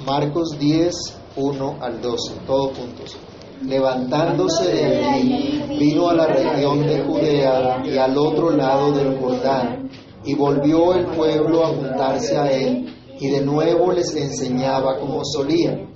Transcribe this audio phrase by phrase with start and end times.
[0.00, 0.92] Marcos 10,
[1.36, 3.16] 1 al 12, todos juntos.
[3.62, 9.88] Levantándose de allí, vino a la región de Judea y al otro lado del Jordán,
[10.24, 15.88] y volvió el pueblo a juntarse a él, y de nuevo les enseñaba como solía.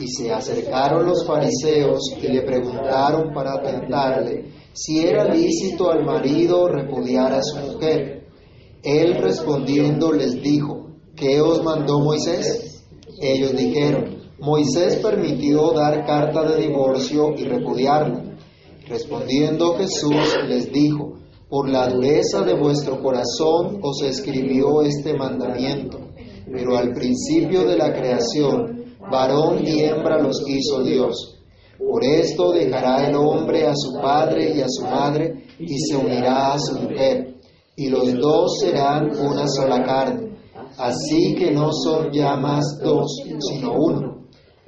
[0.00, 6.66] Y se acercaron los fariseos y le preguntaron para tentarle si era lícito al marido
[6.66, 8.26] repudiar a su mujer.
[8.82, 12.73] Él respondiendo les dijo, ¿qué os mandó Moisés?
[13.20, 18.36] Ellos dijeron, Moisés permitió dar carta de divorcio y repudiarla.
[18.88, 21.14] Respondiendo Jesús les dijo,
[21.48, 25.98] por la dureza de vuestro corazón os escribió este mandamiento,
[26.50, 31.38] pero al principio de la creación, varón y hembra los hizo Dios.
[31.78, 36.54] Por esto dejará el hombre a su padre y a su madre y se unirá
[36.54, 37.36] a su mujer,
[37.76, 40.23] y los dos serán una sola carne.
[40.78, 44.24] Así que no son ya más dos, sino uno.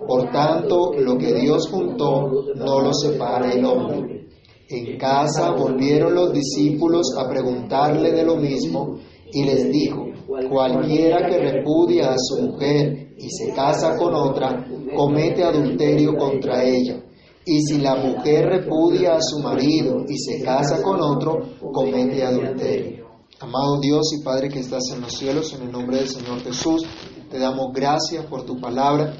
[0.06, 4.28] Por tanto, lo que Dios juntó no lo separa el hombre.
[4.68, 8.98] En casa volvieron los discípulos a preguntarle de lo mismo
[9.32, 10.06] y les dijo,
[10.50, 17.02] cualquiera que repudia a su mujer y se casa con otra, comete adulterio contra ella.
[17.44, 21.38] Y si la mujer repudia a su marido y se casa con otro,
[21.72, 22.95] comete adulterio.
[23.38, 26.86] Amado Dios y Padre que estás en los cielos, en el nombre del Señor Jesús,
[27.30, 29.14] te damos gracias por tu palabra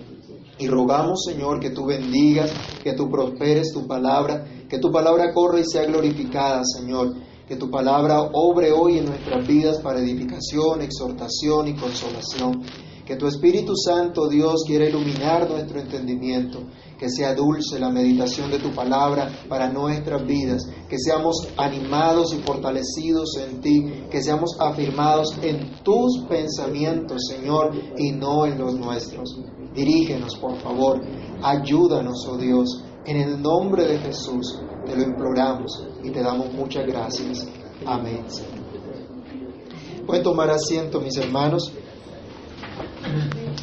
[0.58, 2.50] y rogamos, Señor, que tú bendigas,
[2.82, 7.14] que tú prosperes tu palabra, que tu palabra corra y sea glorificada, Señor.
[7.46, 12.62] Que tu palabra obre hoy en nuestras vidas para edificación, exhortación y consolación.
[13.04, 16.60] Que tu Espíritu Santo, Dios, quiera iluminar nuestro entendimiento.
[16.98, 20.66] Que sea dulce la meditación de tu palabra para nuestras vidas.
[20.88, 24.04] Que seamos animados y fortalecidos en ti.
[24.10, 29.36] Que seamos afirmados en tus pensamientos, Señor, y no en los nuestros.
[29.74, 31.00] Dirígenos, por favor.
[31.42, 32.82] Ayúdanos, oh Dios.
[33.04, 37.46] En el nombre de Jesús te lo imploramos y te damos muchas gracias.
[37.84, 38.24] Amén.
[40.06, 41.72] Pueden tomar asiento, mis hermanos.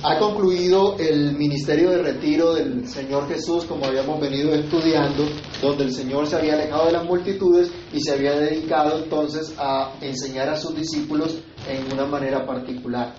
[0.06, 5.24] Ha concluido el ministerio de retiro del Señor Jesús, como habíamos venido estudiando,
[5.62, 9.94] donde el Señor se había alejado de las multitudes y se había dedicado entonces a
[10.02, 11.38] enseñar a sus discípulos
[11.68, 13.16] en una manera particular.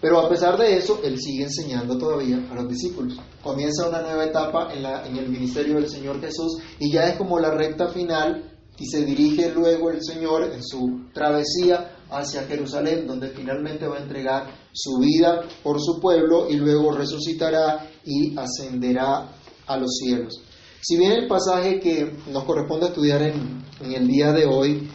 [0.00, 3.18] Pero a pesar de eso, Él sigue enseñando todavía a los discípulos.
[3.42, 7.40] Comienza una nueva etapa en, en el ministerio del Señor Jesús y ya es como
[7.40, 8.48] la recta final
[8.78, 14.02] y se dirige luego el Señor en su travesía hacia Jerusalén, donde finalmente va a
[14.02, 19.28] entregar su vida por su pueblo y luego resucitará y ascenderá
[19.66, 20.42] a los cielos.
[20.80, 24.88] Si bien el pasaje que nos corresponde estudiar en, el día de hoy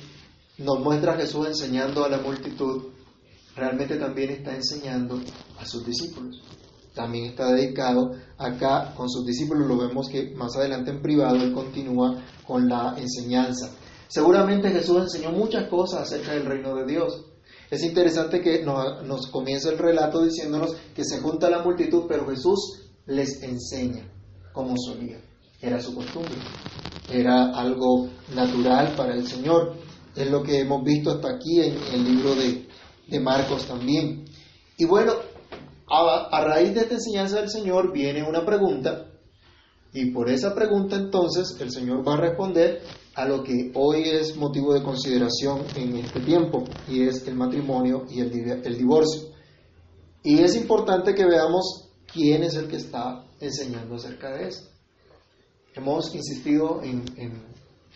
[0.57, 2.87] nos muestra a Jesús enseñando a la multitud,
[3.55, 5.19] realmente también está enseñando
[5.57, 6.41] a sus discípulos.
[6.93, 11.53] También está dedicado acá con sus discípulos, lo vemos que más adelante en privado él
[11.53, 13.69] continúa con la enseñanza.
[14.07, 17.23] Seguramente Jesús enseñó muchas cosas acerca del reino de Dios.
[17.69, 22.27] Es interesante que nos, nos comienza el relato diciéndonos que se junta la multitud, pero
[22.27, 24.09] Jesús les enseña
[24.53, 25.19] como solía.
[25.61, 26.35] Era su costumbre,
[27.11, 29.75] era algo natural para el Señor.
[30.15, 34.25] Es lo que hemos visto hasta aquí en el libro de, Marcos también.
[34.77, 35.13] Y bueno,
[35.89, 39.05] a, raíz de esta enseñanza del Señor viene una pregunta
[39.93, 42.81] y por esa pregunta entonces el Señor va a responder
[43.17, 48.05] a lo que hoy es motivo de consideración en este tiempo y es el matrimonio
[48.11, 48.31] y el,
[48.63, 49.29] el divorcio.
[50.23, 54.69] Y es importante que veamos quién es el que está enseñando acerca de esto.
[55.73, 57.43] Hemos insistido en, en,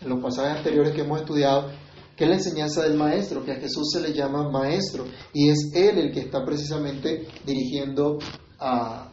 [0.00, 1.70] en los pasajes anteriores que hemos estudiado
[2.16, 5.70] que es la enseñanza del maestro, que a Jesús se le llama maestro, y es
[5.72, 8.18] Él el que está precisamente dirigiendo
[8.58, 9.10] a,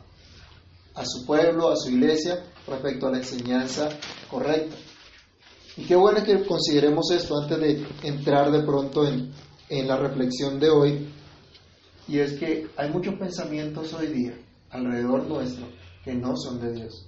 [0.95, 3.89] a su pueblo, a su iglesia, respecto a la enseñanza
[4.29, 4.75] correcta.
[5.77, 9.31] Y qué bueno que consideremos esto antes de entrar de pronto en,
[9.69, 11.07] en la reflexión de hoy,
[12.07, 14.33] y es que hay muchos pensamientos hoy día
[14.71, 15.67] alrededor nuestro
[16.03, 17.05] que no son de Dios.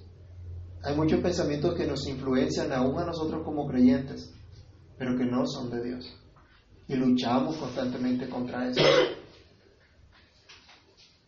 [0.83, 4.31] Hay muchos pensamientos que nos influencian aún a nosotros como creyentes
[5.01, 6.13] pero que no son de Dios.
[6.87, 8.83] Y luchamos constantemente contra eso.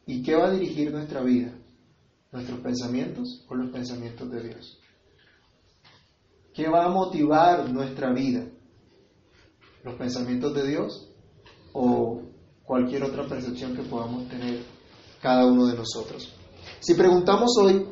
[0.06, 1.52] ¿Y qué va a dirigir nuestra vida?
[2.32, 4.80] ¿Nuestros pensamientos o los pensamientos de Dios?
[6.54, 8.46] ¿Qué va a motivar nuestra vida?
[9.84, 11.10] ¿Los pensamientos de Dios
[11.74, 12.22] o
[12.64, 14.60] cualquier otra percepción que podamos tener
[15.22, 16.34] cada uno de nosotros?
[16.80, 17.88] Si preguntamos hoy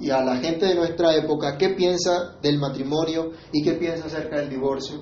[0.00, 4.38] y a la gente de nuestra época qué piensa del matrimonio y qué piensa acerca
[4.38, 4.98] del divorcio.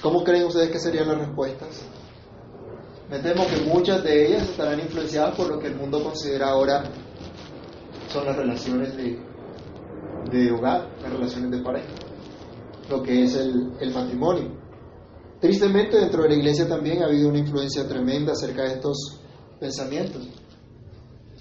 [0.00, 1.82] ¿Cómo creen ustedes que serían las respuestas?
[3.10, 6.84] Me temo que muchas de ellas estarán influenciadas por lo que el mundo considera ahora
[8.10, 9.31] son las relaciones de,
[10.30, 11.88] de hogar, las relaciones de pareja,
[12.90, 14.62] lo que es el, el matrimonio.
[15.40, 19.20] Tristemente dentro de la iglesia también ha habido una influencia tremenda acerca de estos
[19.58, 20.28] pensamientos.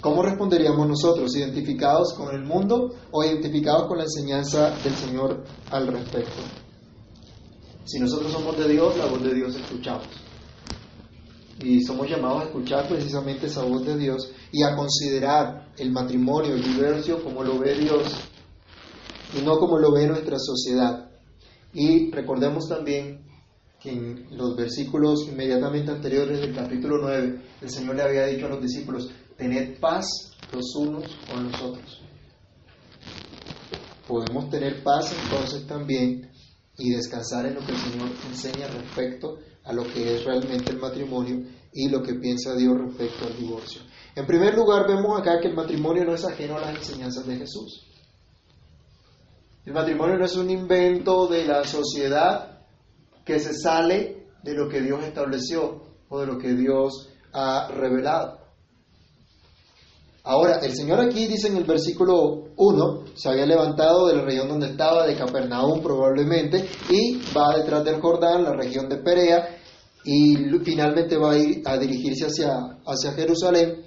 [0.01, 1.36] ¿Cómo responderíamos nosotros?
[1.36, 6.42] ¿Identificados con el mundo o identificados con la enseñanza del Señor al respecto?
[7.86, 10.07] Si nosotros somos de Dios, la voz de Dios escuchamos.
[11.60, 16.56] Y somos llamados a escuchar precisamente esa voz de Dios y a considerar el matrimonio,
[16.56, 18.31] el divorcio, como lo ve Dios
[19.38, 21.10] y no como lo ve nuestra sociedad.
[21.74, 23.25] Y recordemos también
[23.80, 28.50] que en los versículos inmediatamente anteriores del capítulo 9, el Señor le había dicho a
[28.50, 30.06] los discípulos, tened paz
[30.54, 32.01] los unos con los otros.
[34.07, 36.30] Podemos tener paz entonces también
[36.77, 40.80] y descansar en lo que el Señor enseña respecto a lo que es realmente el
[40.80, 43.81] matrimonio y lo que piensa Dios respecto al divorcio.
[44.16, 47.38] En primer lugar, vemos acá que el matrimonio no es ajeno a las enseñanzas de
[47.38, 47.88] Jesús.
[49.63, 52.62] El matrimonio no es un invento de la sociedad
[53.24, 58.40] que se sale de lo que Dios estableció o de lo que Dios ha revelado.
[60.24, 64.48] Ahora, el Señor aquí dice en el versículo 1, se había levantado de la región
[64.48, 69.58] donde estaba, de Capernaum probablemente, y va detrás del Jordán, la región de Perea,
[70.04, 72.52] y finalmente va a ir a dirigirse hacia,
[72.86, 73.84] hacia Jerusalén.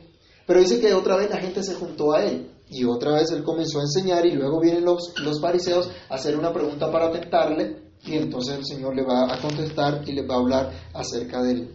[0.47, 3.44] Pero dice que otra vez la gente se juntó a él, y otra vez él
[3.44, 7.82] comenzó a enseñar, y luego vienen los, los fariseos a hacer una pregunta para tentarle,
[8.05, 11.75] y entonces el Señor le va a contestar y le va a hablar acerca del,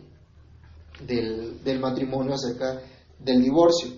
[1.05, 2.81] del, del matrimonio, acerca
[3.19, 3.91] del divorcio.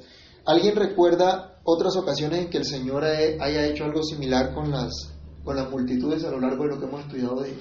[0.45, 5.55] ¿Alguien recuerda otras ocasiones en que el Señor haya hecho algo similar con las, con
[5.55, 7.53] las multitudes a lo largo de lo que hemos estudiado de,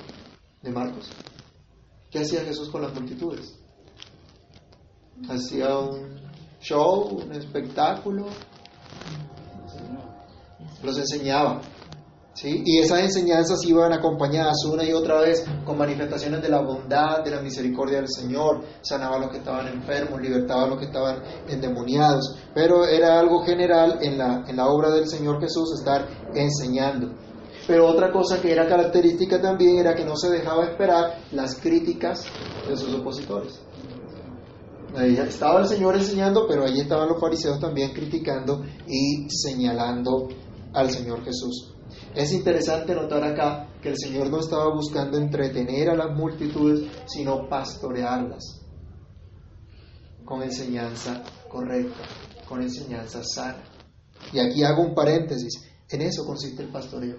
[0.63, 1.11] de Marcos?
[2.11, 3.57] ¿Qué hacía Jesús con las multitudes?
[5.29, 6.21] ¿Hacía un
[6.61, 8.27] show, un espectáculo?
[10.83, 11.61] Los enseñaba.
[12.35, 12.63] ¿sí?
[12.65, 17.31] Y esas enseñanzas iban acompañadas una y otra vez con manifestaciones de la bondad, de
[17.31, 21.23] la misericordia del Señor, sanaba a los que estaban enfermos, libertaba a los que estaban
[21.49, 27.15] endemoniados, pero era algo general en la, en la obra del Señor Jesús estar enseñando.
[27.67, 32.25] Pero otra cosa que era característica también era que no se dejaba esperar las críticas
[32.69, 33.61] de sus opositores.
[34.97, 40.29] Estaba el Señor enseñando, pero ahí estaban los fariseos también criticando y señalando
[40.73, 41.75] al Señor Jesús.
[42.15, 47.49] Es interesante notar acá que el Señor no estaba buscando entretener a las multitudes, sino
[47.49, 48.61] pastorearlas
[50.25, 52.03] con enseñanza correcta,
[52.49, 53.63] con enseñanza sana.
[54.33, 57.17] Y aquí hago un paréntesis, en eso consiste el pastoreo,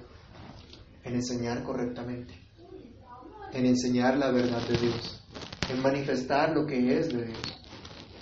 [1.03, 2.33] en enseñar correctamente,
[3.53, 5.23] en enseñar la verdad de Dios,
[5.69, 7.60] en manifestar lo que es de Dios.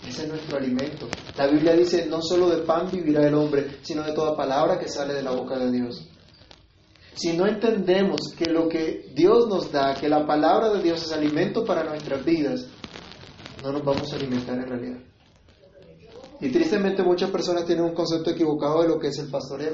[0.07, 1.07] Ese es nuestro alimento.
[1.37, 4.87] La Biblia dice, no solo de pan vivirá el hombre, sino de toda palabra que
[4.87, 6.07] sale de la boca de Dios.
[7.13, 11.11] Si no entendemos que lo que Dios nos da, que la palabra de Dios es
[11.11, 12.65] alimento para nuestras vidas,
[13.61, 14.99] no nos vamos a alimentar en realidad.
[16.39, 19.73] Y tristemente muchas personas tienen un concepto equivocado de lo que es el pastoreo.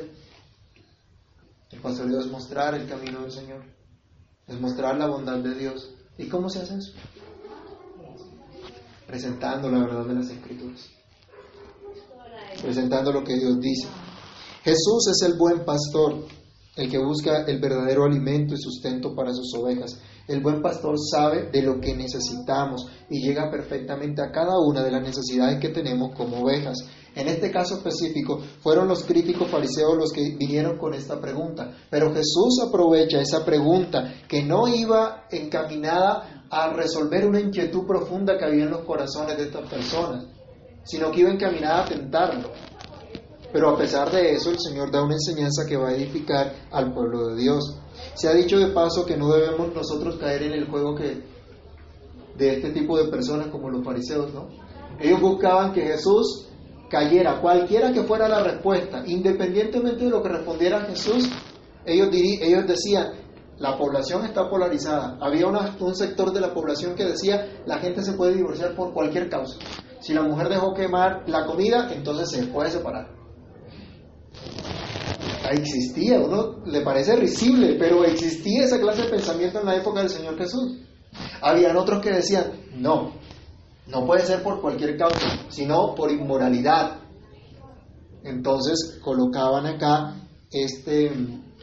[1.69, 3.63] El pastoreo es mostrar el camino del Señor,
[4.48, 5.94] es mostrar la bondad de Dios.
[6.18, 6.94] ¿Y cómo se hace eso?
[9.07, 10.89] Presentando la verdad de las Escrituras,
[12.61, 13.87] presentando lo que Dios dice.
[14.63, 16.25] Jesús es el buen pastor
[16.75, 19.97] el que busca el verdadero alimento y sustento para sus ovejas.
[20.27, 24.91] El buen pastor sabe de lo que necesitamos y llega perfectamente a cada una de
[24.91, 26.77] las necesidades que tenemos como ovejas.
[27.15, 31.71] En este caso específico, fueron los críticos fariseos los que vinieron con esta pregunta.
[31.89, 38.45] Pero Jesús aprovecha esa pregunta que no iba encaminada a resolver una inquietud profunda que
[38.45, 40.25] había en los corazones de estas personas,
[40.83, 42.49] sino que iba encaminada a tentarlo.
[43.51, 46.93] Pero a pesar de eso, el Señor da una enseñanza que va a edificar al
[46.93, 47.77] pueblo de Dios.
[48.13, 52.71] Se ha dicho de paso que no debemos nosotros caer en el juego de este
[52.71, 54.49] tipo de personas como los fariseos, ¿no?
[54.99, 56.47] Ellos buscaban que Jesús
[56.89, 61.29] cayera, cualquiera que fuera la respuesta, independientemente de lo que respondiera Jesús,
[61.85, 63.13] ellos, ellos decían,
[63.57, 65.17] la población está polarizada.
[65.21, 69.29] Había un sector de la población que decía, la gente se puede divorciar por cualquier
[69.29, 69.57] causa.
[70.01, 73.15] Si la mujer dejó quemar la comida, entonces se puede separar
[75.51, 80.09] existía, uno le parece risible, pero existía esa clase de pensamiento en la época del
[80.09, 80.79] Señor Jesús.
[81.41, 83.13] Habían otros que decían, no,
[83.88, 85.19] no puede ser por cualquier causa,
[85.50, 87.00] sino por inmoralidad.
[88.24, 90.15] Entonces colocaban acá
[90.51, 91.12] este,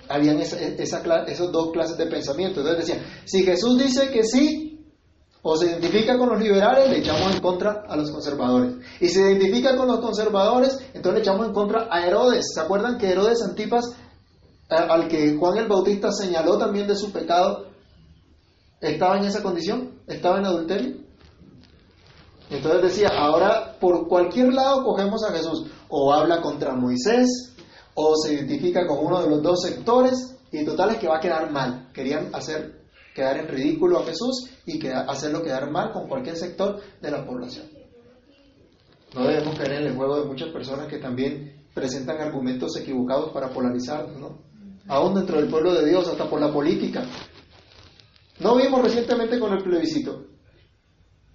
[0.08, 2.60] habían esa, esa, esos dos clases de pensamiento.
[2.60, 4.68] Entonces decían, si Jesús dice que sí,
[5.44, 8.74] O se identifica con los liberales, le echamos en contra a los conservadores.
[9.00, 12.46] Y se identifica con los conservadores, entonces le echamos en contra a Herodes.
[12.54, 13.92] ¿Se acuerdan que Herodes Antipas,
[14.68, 17.66] al que Juan el Bautista señaló también de su pecado,
[18.80, 20.00] estaba en esa condición?
[20.06, 20.96] ¿Estaba en adulterio?
[22.48, 25.66] Entonces decía, ahora por cualquier lado cogemos a Jesús.
[25.88, 27.52] O habla contra Moisés,
[27.94, 31.20] o se identifica con uno de los dos sectores, y total es que va a
[31.20, 31.90] quedar mal.
[31.92, 32.82] Querían hacer
[33.14, 37.66] quedar en ridículo a Jesús y hacerlo quedar mal con cualquier sector de la población.
[39.14, 43.50] No debemos caer en el juego de muchas personas que también presentan argumentos equivocados para
[43.50, 44.38] polarizarnos, ¿no?
[44.88, 47.04] Aún dentro del pueblo de Dios, hasta por la política.
[48.40, 50.24] No vimos recientemente con el plebiscito.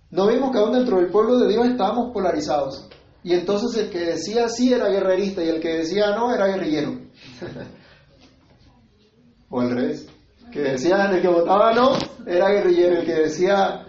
[0.09, 2.87] No vimos que aún dentro del pueblo de Dios estábamos polarizados.
[3.27, 6.98] Y entonces el que decía sí era guerrerista y el que decía no era guerrillero.
[9.50, 10.07] o al revés
[10.50, 13.86] que decía el que votaba no era guerrillero, el que decía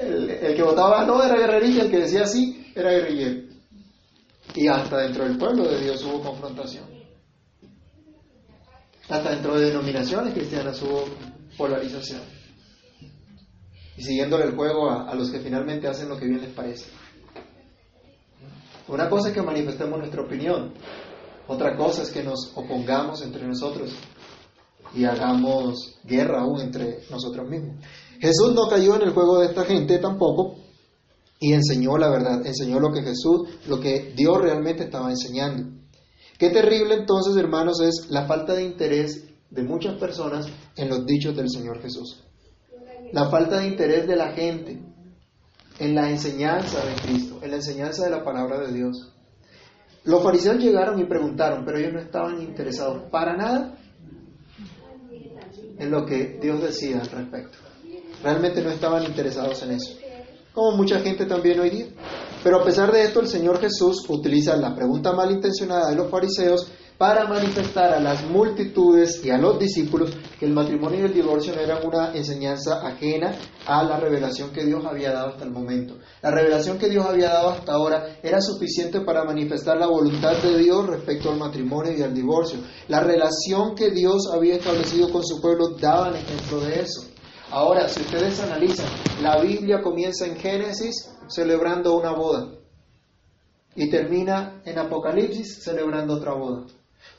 [0.00, 3.42] el, que votaba no era guerrerista, el que decía sí era guerrillero.
[4.54, 6.86] Y hasta dentro del pueblo de Dios hubo confrontación.
[9.10, 11.04] Hasta dentro de denominaciones cristianas hubo
[11.58, 12.22] polarización.
[13.98, 16.86] Y siguiéndole el juego a los que finalmente hacen lo que bien les parece.
[18.92, 20.74] Una cosa es que manifestemos nuestra opinión,
[21.48, 23.90] otra cosa es que nos opongamos entre nosotros
[24.94, 27.76] y hagamos guerra aún entre nosotros mismos.
[28.20, 30.56] Jesús no cayó en el juego de esta gente tampoco
[31.40, 35.70] y enseñó la verdad, enseñó lo que Jesús, lo que Dios realmente estaba enseñando.
[36.38, 41.34] Qué terrible entonces, hermanos, es la falta de interés de muchas personas en los dichos
[41.34, 42.22] del Señor Jesús.
[43.10, 44.82] La falta de interés de la gente
[45.82, 49.12] en la enseñanza de Cristo, en la enseñanza de la palabra de Dios.
[50.04, 53.76] Los fariseos llegaron y preguntaron, pero ellos no estaban interesados para nada
[55.10, 57.58] en lo que Dios decía al respecto.
[58.22, 59.98] Realmente no estaban interesados en eso,
[60.52, 61.86] como mucha gente también hoy día.
[62.44, 66.70] Pero a pesar de esto, el Señor Jesús utiliza la pregunta malintencionada de los fariseos
[67.02, 71.52] para manifestar a las multitudes y a los discípulos que el matrimonio y el divorcio
[71.52, 75.98] no eran una enseñanza ajena a la revelación que Dios había dado hasta el momento.
[76.22, 80.56] La revelación que Dios había dado hasta ahora era suficiente para manifestar la voluntad de
[80.56, 82.60] Dios respecto al matrimonio y al divorcio.
[82.86, 87.02] La relación que Dios había establecido con su pueblo daba ejemplo de eso.
[87.50, 88.86] Ahora, si ustedes analizan,
[89.20, 92.52] la Biblia comienza en Génesis celebrando una boda
[93.74, 96.64] y termina en Apocalipsis celebrando otra boda.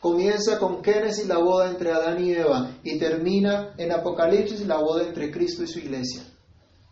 [0.03, 5.07] Comienza con Génesis la boda entre Adán y Eva y termina en Apocalipsis la boda
[5.07, 6.24] entre Cristo y su iglesia.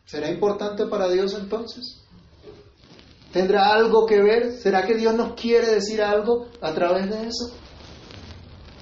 [0.05, 2.05] ¿Será importante para Dios entonces?
[3.33, 4.53] ¿Tendrá algo que ver?
[4.53, 7.51] ¿Será que Dios nos quiere decir algo a través de eso?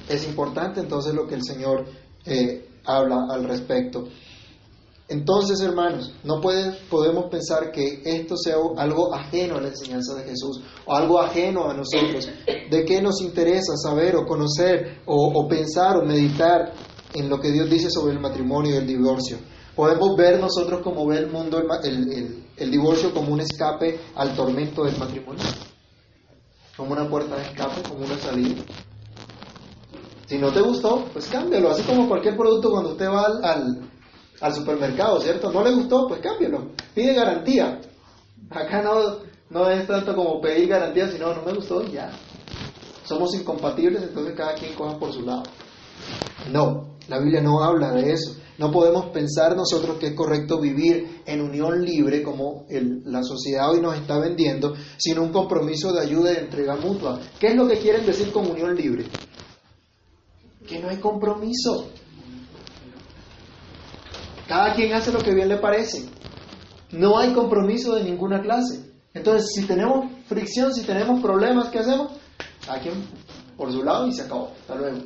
[0.07, 1.87] Es importante entonces lo que el Señor
[2.23, 4.09] eh, habla al respecto.
[5.09, 10.61] Entonces, hermanos, no podemos pensar que esto sea algo ajeno a la enseñanza de Jesús
[10.85, 12.29] o algo ajeno a nosotros.
[12.69, 16.73] ¿De qué nos interesa saber o conocer o, pensar o meditar
[17.15, 19.37] en lo que Dios dice sobre el matrimonio y el divorcio?
[19.75, 24.83] Podemos ver nosotros como ve el mundo el, el divorcio como un escape al tormento
[24.83, 25.43] del matrimonio,
[26.77, 28.61] como una puerta de escape, como una salida.
[30.27, 33.89] Si no te gustó, pues cámbialo, así como cualquier producto cuando usted va al
[34.53, 35.51] supermercado, ¿cierto?
[35.51, 36.69] No le gustó, pues cámbialo.
[36.93, 37.81] Pide garantía.
[38.49, 39.17] Acá no,
[39.49, 42.11] no es tanto como pedir garantía, sino no me gustó ya.
[43.03, 45.43] Somos incompatibles, entonces cada quien coja por su lado.
[46.51, 48.35] No, la Biblia no habla de eso.
[48.59, 52.65] No podemos pensar nosotros que es correcto vivir en unión libre como
[53.05, 57.19] la sociedad hoy nos está vendiendo, sino un compromiso de ayuda y de entrega mutua.
[57.39, 59.05] ¿Qué es lo que quieren decir con unión libre?
[60.67, 61.87] Que no hay compromiso.
[64.49, 66.09] Cada quien hace lo que bien le parece.
[66.91, 68.83] No hay compromiso de ninguna clase.
[69.13, 72.13] Entonces, si tenemos fricción, si tenemos problemas, ¿qué hacemos?
[72.65, 72.95] Cada quien
[73.55, 74.51] por su lado y se acabó.
[74.59, 74.97] Hasta luego.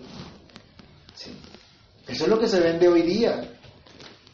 [2.07, 3.51] Eso es lo que se vende hoy día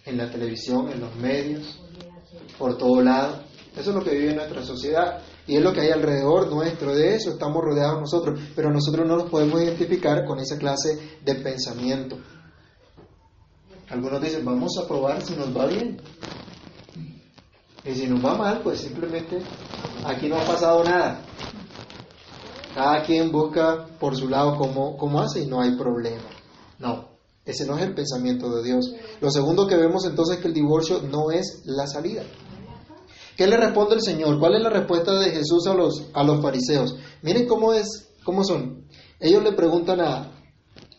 [0.05, 1.79] en la televisión, en los medios,
[2.59, 3.41] por todo lado.
[3.75, 6.93] Eso es lo que vive nuestra sociedad y es lo que hay alrededor nuestro.
[6.93, 11.33] De eso estamos rodeados nosotros, pero nosotros no nos podemos identificar con esa clase de
[11.33, 12.19] pensamiento.
[13.89, 15.99] Algunos dicen, vamos a probar si nos va bien.
[17.85, 19.41] Y si nos va mal, pues simplemente
[20.05, 21.21] aquí no ha pasado nada.
[22.75, 26.21] Cada quien busca por su lado cómo, cómo hace y no hay problema.
[26.77, 27.09] No,
[27.45, 28.93] ese no es el pensamiento de Dios.
[29.21, 32.23] Lo segundo que vemos entonces es que el divorcio no es la salida.
[33.35, 34.37] ¿Qué le responde el Señor?
[34.37, 36.95] ¿Cuál es la respuesta de Jesús a los, a los fariseos?
[37.21, 38.85] Miren cómo es, cómo son.
[39.19, 40.31] Ellos le preguntan a,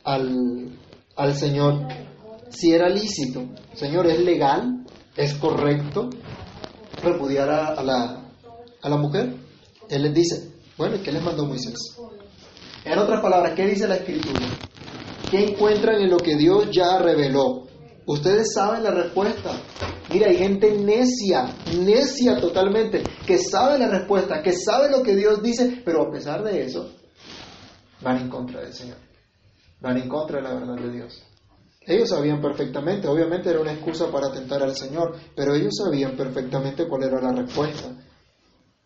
[0.03, 0.77] al,
[1.17, 1.87] al Señor,
[2.51, 3.45] si era lícito.
[3.75, 4.85] Señor, ¿es legal?
[5.17, 6.11] ¿Es correcto
[7.03, 8.31] repudiar a, la,
[8.83, 9.35] a la mujer?
[9.89, 11.97] Él les dice, bueno, ¿y qué les mandó Moisés?
[12.85, 14.41] En otras palabras, ¿qué dice la escritura?
[15.31, 17.67] ¿Qué encuentran en lo que Dios ya reveló?
[18.07, 19.51] Ustedes saben la respuesta.
[20.13, 25.43] Mira, hay gente necia, necia totalmente, que sabe la respuesta, que sabe lo que Dios
[25.43, 26.91] dice, pero a pesar de eso,
[28.01, 28.97] van en contra del Señor.
[29.81, 31.23] Van en contra de la verdad de Dios.
[31.87, 36.87] Ellos sabían perfectamente, obviamente era una excusa para atentar al Señor, pero ellos sabían perfectamente
[36.87, 37.97] cuál era la respuesta.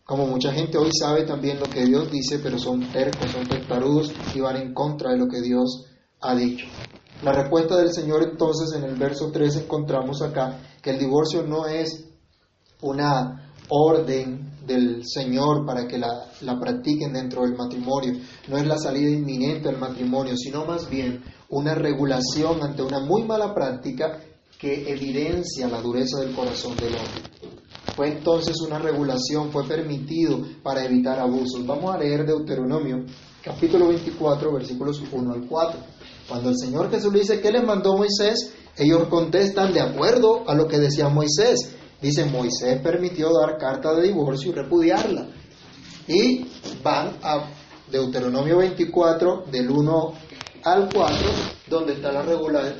[0.05, 4.13] Como mucha gente hoy sabe también lo que Dios dice, pero son tercos, son testarudos
[4.33, 5.85] y van en contra de lo que Dios
[6.21, 6.67] ha dicho.
[7.23, 11.65] La respuesta del Señor entonces en el verso 3 encontramos acá que el divorcio no
[11.65, 12.05] es
[12.81, 18.13] una orden del Señor para que la, practiquen dentro del matrimonio,
[18.47, 23.23] no es la salida inminente del matrimonio, sino más bien una regulación ante una muy
[23.23, 24.19] mala práctica
[24.59, 27.21] que evidencia la dureza del corazón del hombre.
[27.95, 31.65] Fue entonces una regulación, fue permitido para evitar abusos.
[31.65, 33.05] Vamos a leer Deuteronomio,
[33.43, 35.79] capítulo 24, versículos 1 al 4.
[36.27, 38.53] Cuando el Señor Jesús le dice, ¿qué le mandó Moisés?
[38.77, 41.74] Ellos contestan de acuerdo a lo que decía Moisés.
[42.01, 45.27] Dice, Moisés permitió dar carta de divorcio y repudiarla.
[46.07, 46.45] Y
[46.83, 47.49] van a
[47.89, 50.13] Deuteronomio 24, del 1
[50.63, 51.15] al 4,
[51.67, 52.75] donde está la regula,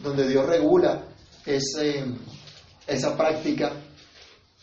[0.00, 1.04] donde Dios regula
[1.44, 2.04] ese
[2.88, 3.72] esa práctica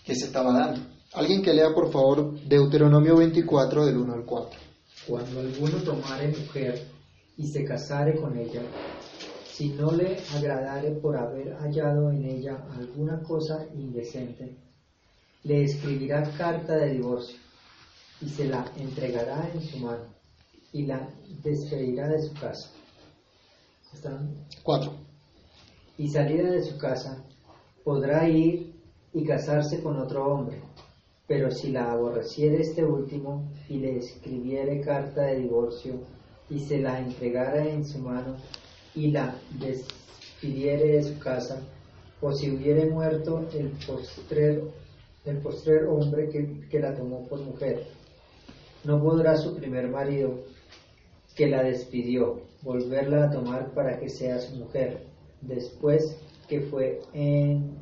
[0.04, 0.82] que se estaba dando.
[1.14, 4.60] Alguien que lea por favor Deuteronomio 24 del 1 al 4.
[5.08, 6.88] Cuando alguno tomare mujer
[7.38, 8.62] y se casare con ella,
[9.56, 14.54] si no le agradare por haber hallado en ella alguna cosa indecente,
[15.44, 17.38] le escribirá carta de divorcio
[18.20, 20.04] y se la entregará en su mano
[20.74, 21.08] y la
[21.42, 22.70] despedirá de su casa.
[23.94, 24.46] ¿Están?
[24.62, 24.92] Cuatro.
[25.98, 27.24] Y salida de su casa,
[27.86, 28.74] podrá ir
[29.14, 30.62] y casarse con otro hombre,
[31.28, 35.94] pero si la aborreciere este último y le escribiere carta de divorcio
[36.50, 38.36] y se la entregara en su mano
[38.96, 41.62] y la despidiere de su casa,
[42.22, 44.64] o si hubiere muerto el postrer,
[45.26, 47.88] el postrer hombre que, que la tomó por mujer,
[48.84, 50.40] no podrá su primer marido,
[51.36, 55.04] que la despidió, volverla a tomar para que sea su mujer.
[55.42, 57.76] Después que fue en,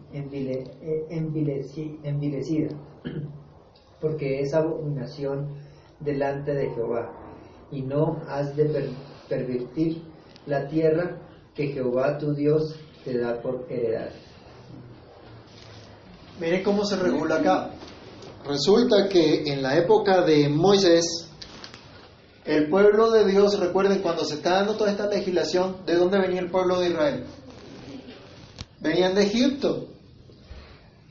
[2.04, 2.70] envilecida,
[4.02, 5.50] porque es abominación
[6.00, 7.12] delante de Jehová,
[7.72, 8.90] y no has de
[9.30, 10.02] pervertir
[10.46, 11.18] la tierra
[11.56, 14.10] que Jehová tu Dios te da por heredad.
[16.40, 17.72] Mire cómo se regula acá.
[18.46, 21.30] Resulta que en la época de Moisés,
[22.46, 26.42] el pueblo de Dios, recuerden, cuando se está dando toda esta legislación, ¿de dónde venía
[26.42, 27.26] el pueblo de Israel?
[28.84, 29.88] venían de Egipto.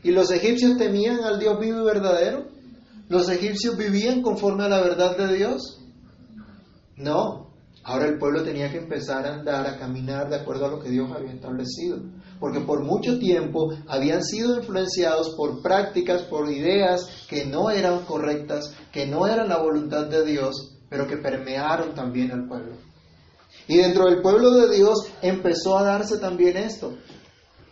[0.04, 2.46] ¿Y los egipcios temían al Dios vivo y verdadero?
[3.08, 5.80] ¿Los egipcios vivían conforme a la verdad de Dios?
[6.96, 7.51] No.
[7.84, 10.90] Ahora el pueblo tenía que empezar a andar, a caminar de acuerdo a lo que
[10.90, 11.98] Dios había establecido.
[12.38, 18.76] Porque por mucho tiempo habían sido influenciados por prácticas, por ideas que no eran correctas,
[18.92, 22.74] que no eran la voluntad de Dios, pero que permearon también al pueblo.
[23.66, 26.94] Y dentro del pueblo de Dios empezó a darse también esto.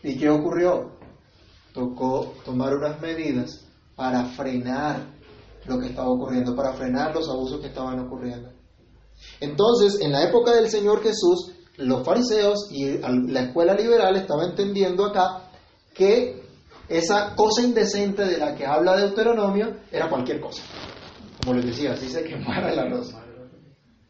[0.02, 0.98] ¿Y qué ocurrió?
[1.72, 5.06] Tocó tomar unas medidas para frenar
[5.66, 8.59] lo que estaba ocurriendo, para frenar los abusos que estaban ocurriendo.
[9.40, 15.06] Entonces, en la época del Señor Jesús, los fariseos y la escuela liberal estaban entendiendo
[15.06, 15.50] acá
[15.94, 16.42] que
[16.88, 20.62] esa cosa indecente de la que habla Deuteronomio era cualquier cosa.
[21.40, 23.14] Como les decía, así se quemara el arroz.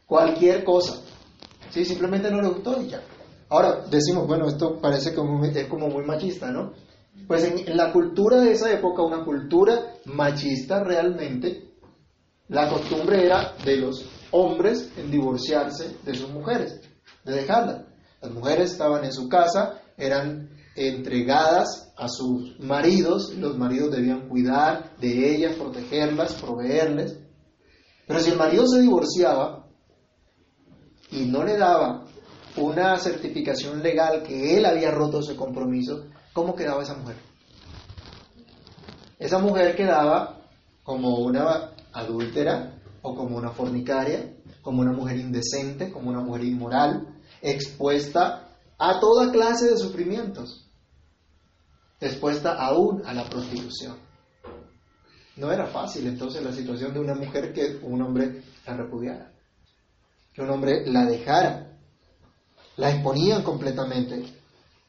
[0.06, 1.00] Cualquier cosa.
[1.70, 3.00] Sí, simplemente no le gustó y ya.
[3.50, 6.72] Ahora decimos, bueno, esto parece como, es como muy machista, ¿no?
[7.26, 11.74] Pues en, la cultura de esa época, una cultura machista realmente,
[12.48, 16.80] la costumbre era de los hombres en divorciarse de sus mujeres,
[17.24, 17.82] de dejarlas.
[18.20, 24.96] Las mujeres estaban en su casa, eran entregadas a sus maridos, los maridos debían cuidar
[24.98, 27.18] de ellas, protegerlas, proveerles.
[28.06, 29.66] Pero si el marido se divorciaba
[31.10, 32.06] y no le daba
[32.56, 37.16] una certificación legal que él había roto ese compromiso, ¿cómo quedaba esa mujer?
[39.18, 40.40] Esa mujer quedaba
[40.82, 47.08] como una adúltera o como una fornicaria, como una mujer indecente, como una mujer inmoral,
[47.42, 50.68] expuesta a toda clase de sufrimientos,
[52.00, 53.96] expuesta aún a la prostitución.
[55.36, 59.32] No era fácil entonces la situación de una mujer que un hombre la repudiara,
[60.34, 61.70] que un hombre la dejara
[62.76, 64.24] la exponían completamente.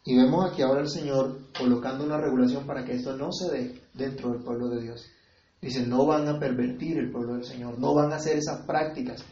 [0.03, 3.81] Y vemos aquí ahora el Señor colocando una regulación para que esto no se dé
[3.93, 5.05] dentro del pueblo de Dios.
[5.61, 9.23] Dice, no van a pervertir el pueblo del Señor, no van a hacer esas prácticas.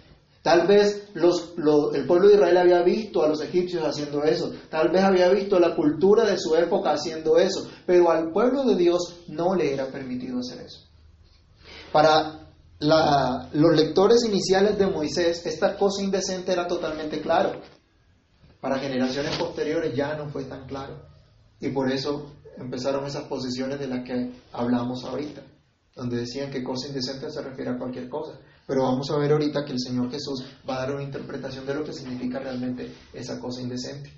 [0.42, 1.54] Tal vez los,
[1.94, 5.60] el pueblo de Israel había visto a los egipcios haciendo eso, tal vez había visto
[5.60, 9.88] la cultura de su época haciendo eso, pero al pueblo de Dios no le era
[9.88, 10.86] permitido hacer eso.
[11.92, 12.40] Para
[12.80, 17.60] los lectores iniciales de Moisés, esta cosa indecente era totalmente claro.
[18.62, 21.02] Para generaciones posteriores ya no fue tan claro.
[21.60, 25.42] Y por eso empezaron esas posiciones de las que hablamos ahorita,
[26.00, 28.40] donde decían que cosa indecente se refiere a cualquier cosa.
[28.66, 31.74] Pero vamos a ver ahorita que el Señor Jesús va a dar una interpretación de
[31.74, 34.10] lo que significa realmente esa cosa indecente.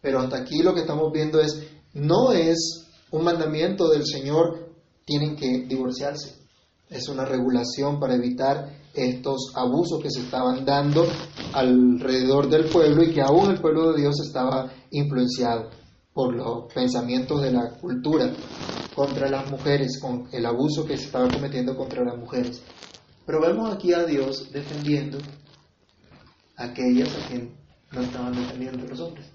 [0.00, 4.70] Pero hasta aquí lo que estamos viendo es, no es un mandamiento del Señor,
[5.04, 6.36] tienen que divorciarse.
[6.88, 11.06] Es una regulación para evitar estos abusos que se estaban dando
[11.52, 15.79] alrededor del pueblo y que aún el pueblo de Dios estaba influenciado
[16.12, 18.32] por los pensamientos de la cultura
[18.94, 22.62] contra las mujeres, con el abuso que se estaba cometiendo contra las mujeres.
[23.24, 25.18] Pero vemos aquí a Dios defendiendo
[26.56, 27.54] a aquellas a quien
[27.92, 29.26] no estaban defendiendo los hombres,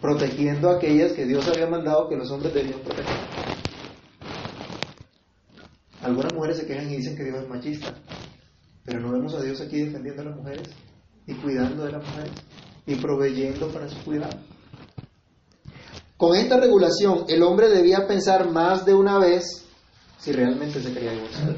[0.00, 3.14] protegiendo a aquellas que Dios había mandado que los hombres debían proteger.
[6.02, 7.94] Algunas mujeres se quejan y dicen que Dios es machista,
[8.84, 10.68] pero no vemos a Dios aquí defendiendo a las mujeres
[11.26, 12.32] y cuidando de las mujeres
[12.86, 14.38] y proveyendo para su cuidado.
[16.16, 19.66] Con esta regulación, el hombre debía pensar más de una vez
[20.18, 21.56] si realmente se quería divorciar,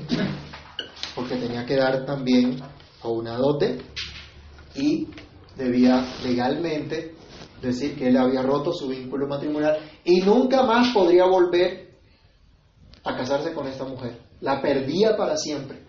[1.14, 2.59] porque tenía que dar también
[3.03, 3.79] a una dote
[4.75, 5.09] y
[5.57, 7.14] debía legalmente
[7.61, 11.99] decir que él había roto su vínculo matrimonial y nunca más podría volver
[13.05, 14.21] a casarse con esta mujer.
[14.40, 15.83] La perdía para siempre.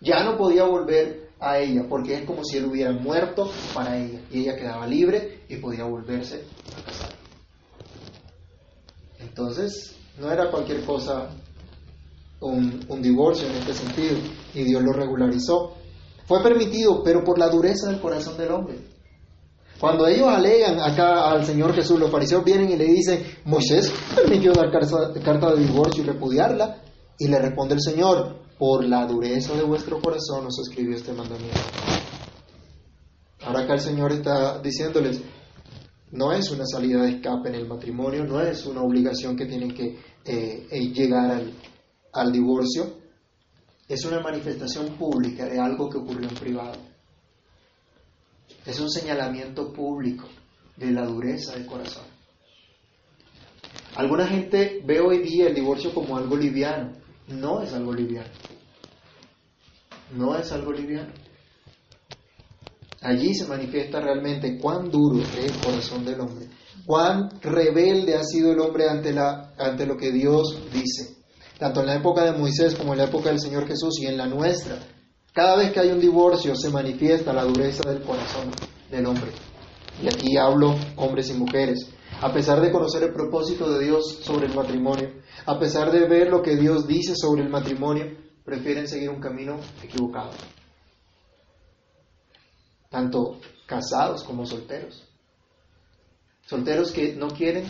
[0.00, 4.20] Ya no podía volver a ella porque es como si él hubiera muerto para ella
[4.30, 6.44] y ella quedaba libre y podía volverse
[6.78, 7.05] a casar.
[9.18, 11.28] Entonces, no era cualquier cosa
[12.40, 14.16] un, divorcio en este sentido,
[14.54, 15.74] y Dios lo regularizó.
[16.26, 18.78] Fue permitido, pero por la dureza del corazón del hombre.
[19.78, 24.52] Cuando ellos alegan acá al Señor Jesús, los fariseos vienen y le dicen, Moisés permitió
[24.52, 26.82] dar carta, de divorcio y repudiarla.
[27.18, 31.60] Y le responde el Señor, por la dureza de vuestro corazón os escribió este mandamiento.
[33.44, 35.20] Ahora acá el Señor está diciéndoles,
[36.12, 39.74] no es una salida de escape en el matrimonio, no es una obligación que tienen
[39.74, 41.52] que eh, eh, llegar al,
[42.12, 42.94] al divorcio,
[43.88, 46.76] es una manifestación pública de algo que ocurrió en privado.
[48.64, 50.26] Es un señalamiento público
[50.76, 52.04] de la dureza del corazón.
[53.96, 56.92] Alguna gente ve hoy día el divorcio como algo liviano.
[57.28, 58.28] No es algo liviano.
[60.14, 61.12] No es algo liviano.
[63.02, 66.48] Allí se manifiesta realmente cuán duro es el corazón del hombre,
[66.86, 71.16] cuán rebelde ha sido el hombre ante, la, ante lo que Dios dice,
[71.58, 74.16] tanto en la época de Moisés como en la época del Señor Jesús y en
[74.16, 74.78] la nuestra.
[75.32, 78.50] Cada vez que hay un divorcio se manifiesta la dureza del corazón
[78.90, 79.30] del hombre.
[80.02, 81.90] Y aquí hablo hombres y mujeres.
[82.22, 85.10] A pesar de conocer el propósito de Dios sobre el matrimonio,
[85.44, 88.06] a pesar de ver lo que Dios dice sobre el matrimonio,
[88.42, 90.30] prefieren seguir un camino equivocado
[92.96, 95.06] tanto casados como solteros.
[96.46, 97.66] Solteros que no quieren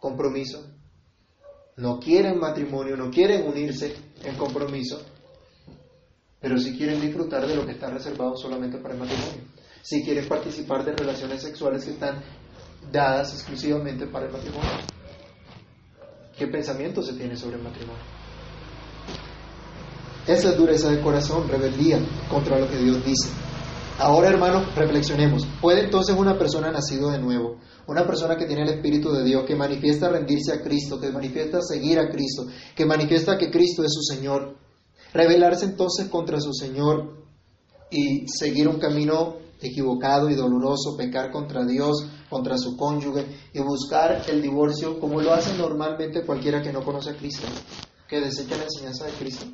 [0.00, 0.66] compromiso,
[1.76, 3.94] no quieren matrimonio, no quieren unirse
[4.24, 5.00] en compromiso,
[6.40, 9.44] pero sí quieren disfrutar de lo que está reservado solamente para el matrimonio.
[9.80, 12.20] Sí quieren participar de relaciones sexuales que están
[12.90, 14.70] dadas exclusivamente para el matrimonio.
[16.36, 18.02] ¿Qué pensamiento se tiene sobre el matrimonio?
[20.26, 23.28] Esa es dureza de corazón, rebeldía contra lo que Dios dice.
[24.00, 25.44] Ahora, hermanos, reflexionemos.
[25.60, 27.56] ¿Puede entonces una persona nacido de nuevo,
[27.88, 31.60] una persona que tiene el Espíritu de Dios, que manifiesta rendirse a Cristo, que manifiesta
[31.60, 34.56] seguir a Cristo, que manifiesta que Cristo es su Señor,
[35.12, 37.26] rebelarse entonces contra su Señor
[37.90, 44.22] y seguir un camino equivocado y doloroso, pecar contra Dios, contra su cónyuge y buscar
[44.28, 47.48] el divorcio como lo hace normalmente cualquiera que no conoce a Cristo,
[48.06, 49.44] que desecha la enseñanza de Cristo?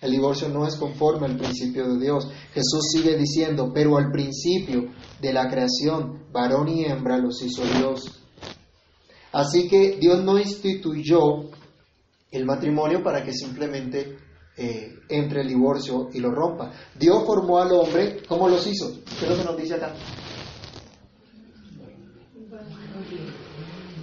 [0.00, 2.28] El divorcio no es conforme al principio de Dios.
[2.54, 8.20] Jesús sigue diciendo, pero al principio de la creación, varón y hembra los hizo Dios.
[9.32, 11.50] Así que Dios no instituyó
[12.30, 14.18] el matrimonio para que simplemente
[14.56, 16.72] eh, entre el divorcio y lo rompa.
[16.98, 18.92] Dios formó al hombre, ¿cómo los hizo?
[19.18, 19.94] ¿Qué es lo que nos dice acá?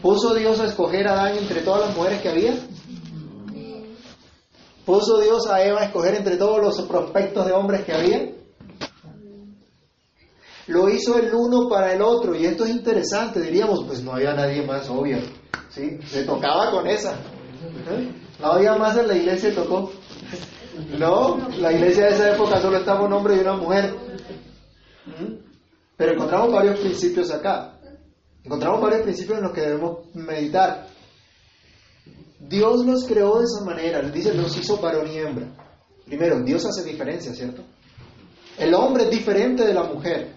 [0.02, 2.54] ¿Puso Dios a escoger a Adán entre todas las mujeres que había?
[4.86, 8.32] ¿Puso Dios a Eva a escoger entre todos los prospectos de hombres que había?
[10.68, 12.36] Lo hizo el uno para el otro.
[12.36, 15.18] Y esto es interesante, diríamos, pues no había nadie más, obvio.
[15.70, 16.00] ¿sí?
[16.06, 17.18] Se tocaba con esa.
[18.40, 19.92] No había más en la iglesia, tocó.
[20.98, 23.96] No, la iglesia de esa época solo estaba un hombre y una mujer.
[25.06, 25.34] ¿Mm?
[25.98, 27.80] Pero encontramos varios principios acá.
[28.44, 30.85] Encontramos varios principios en los que debemos meditar.
[32.48, 35.48] Dios los creó de esa manera, dice, los hizo varón y hembra.
[36.06, 37.64] Primero, Dios hace diferencia, ¿cierto?
[38.58, 40.34] El hombre es diferente de la mujer.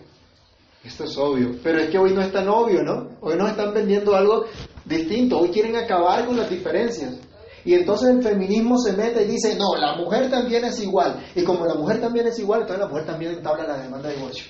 [0.82, 3.10] Esto es obvio, pero es que hoy no es tan obvio, ¿no?
[3.20, 4.46] Hoy nos están vendiendo algo
[4.84, 7.16] distinto, hoy quieren acabar con las diferencias.
[7.64, 11.22] Y entonces el feminismo se mete y dice, no, la mujer también es igual.
[11.34, 14.16] Y como la mujer también es igual, entonces la mujer también entabla la demanda de
[14.16, 14.46] divorcio.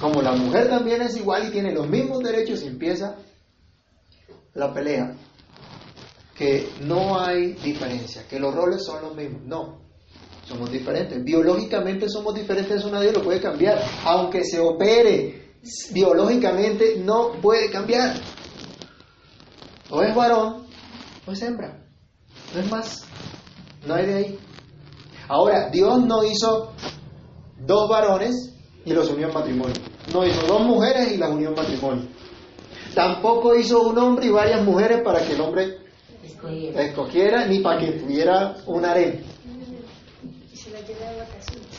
[0.00, 3.16] Como la mujer también es igual y tiene los mismos derechos, empieza
[4.54, 5.16] la pelea.
[6.34, 9.42] Que no hay diferencia, que los roles son los mismos.
[9.44, 9.80] No,
[10.44, 11.22] somos diferentes.
[11.22, 13.78] Biológicamente somos diferentes, eso nadie lo puede cambiar.
[14.04, 15.54] Aunque se opere
[15.92, 18.16] biológicamente, no puede cambiar.
[19.90, 20.66] O es varón
[21.26, 21.84] o es hembra.
[22.54, 23.04] No es más.
[23.86, 24.38] No hay de ahí.
[25.28, 26.72] Ahora, Dios no hizo
[27.58, 28.52] dos varones
[28.84, 29.76] y los unió en matrimonio.
[30.12, 32.08] No hizo dos mujeres y las unió en matrimonio.
[32.94, 35.78] Tampoco hizo un hombre y varias mujeres para que el hombre
[36.74, 39.24] escogiera, ni para que tuviera un harén.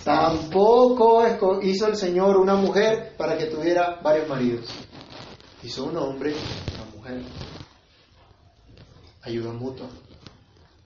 [0.03, 1.23] Tampoco
[1.61, 4.65] hizo el Señor una mujer para que tuviera varios maridos.
[5.63, 7.21] Hizo un hombre y una mujer.
[9.23, 9.87] Ayuda mutua,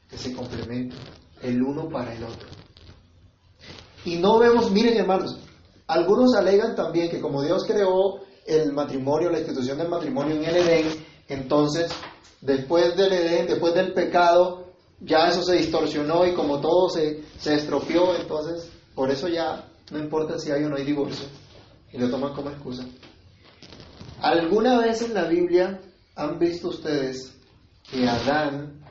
[0.09, 0.99] que se complementan
[1.41, 2.49] el uno para el otro.
[4.03, 5.39] Y no vemos, miren hermanos,
[5.87, 10.57] algunos alegan también que como Dios creó el matrimonio, la institución del matrimonio en el
[10.57, 11.91] Edén, entonces
[12.41, 14.65] después del Edén, después del pecado,
[14.99, 19.99] ya eso se distorsionó y como todo se, se estropeó, entonces por eso ya no
[19.99, 21.27] importa si hay o no hay divorcio
[21.91, 22.85] y lo toman como excusa.
[24.21, 25.79] ¿Alguna vez en la Biblia
[26.15, 27.33] han visto ustedes
[27.89, 28.81] que Adán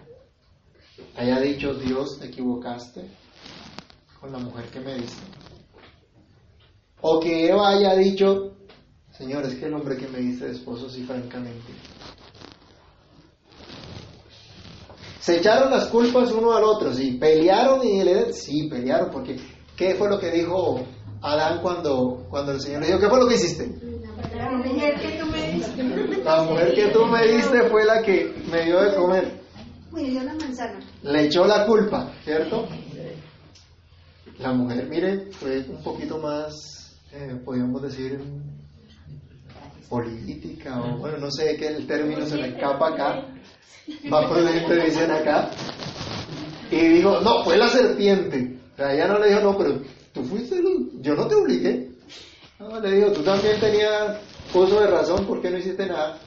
[1.17, 3.11] haya dicho, Dios, te equivocaste
[4.21, 5.23] con la mujer que me diste?
[7.01, 8.55] O que Eva haya dicho,
[9.17, 11.73] Señor, es que el hombre que me diste de esposo, sí, francamente.
[15.21, 17.13] Se echaron las culpas uno al otro, sí.
[17.13, 19.39] Pelearon y él, sí, pelearon, porque
[19.77, 20.81] ¿qué fue lo que dijo
[21.23, 23.73] Adán cuando, cuando el Señor le dijo, ¿qué fue lo que hiciste?
[24.37, 26.23] La mujer que tú me diste.
[26.25, 29.41] La mujer que tú me diste fue la que me dio de comer.
[29.93, 30.81] Me dio la manzana.
[31.03, 32.67] Le echó la culpa, ¿cierto?
[34.39, 38.21] La mujer, mire, fue un poquito más, eh, podríamos decir,
[39.89, 43.27] política, o bueno, no sé qué el término se me escapa acá,
[44.05, 45.51] más prudente dicen acá,
[46.71, 48.59] y dijo, no, fue la serpiente.
[48.73, 49.81] O sea, ella no le dijo, no, pero
[50.13, 50.61] tú fuiste,
[51.01, 51.91] yo no te obligué.
[52.59, 54.19] No, le dijo, tú también tenías
[54.53, 56.19] uso de razón, ¿por qué no hiciste nada?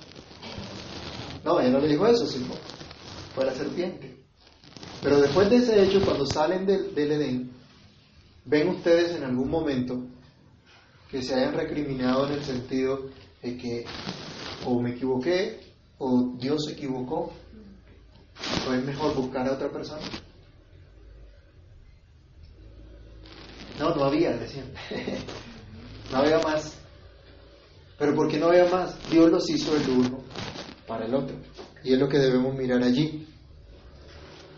[1.44, 2.54] No, ella no le dijo eso, sino
[3.34, 4.18] fue la serpiente.
[5.02, 7.52] Pero después de ese hecho, cuando salen del, del Edén,
[8.46, 10.04] ven ustedes en algún momento
[11.10, 13.10] que se hayan recriminado en el sentido
[13.42, 13.86] de que
[14.66, 15.60] o me equivoqué
[16.00, 17.32] o Dios se equivocó,
[18.68, 20.02] o es mejor buscar a otra persona.
[23.80, 24.72] No, no había, decían.
[26.12, 26.74] no había más.
[27.98, 28.96] Pero ¿por qué no había más?
[29.10, 30.20] Dios los hizo el uno
[30.88, 31.36] para el otro.
[31.84, 33.28] Y es lo que debemos mirar allí.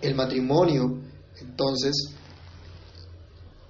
[0.02, 1.00] El matrimonio,
[1.42, 2.16] entonces,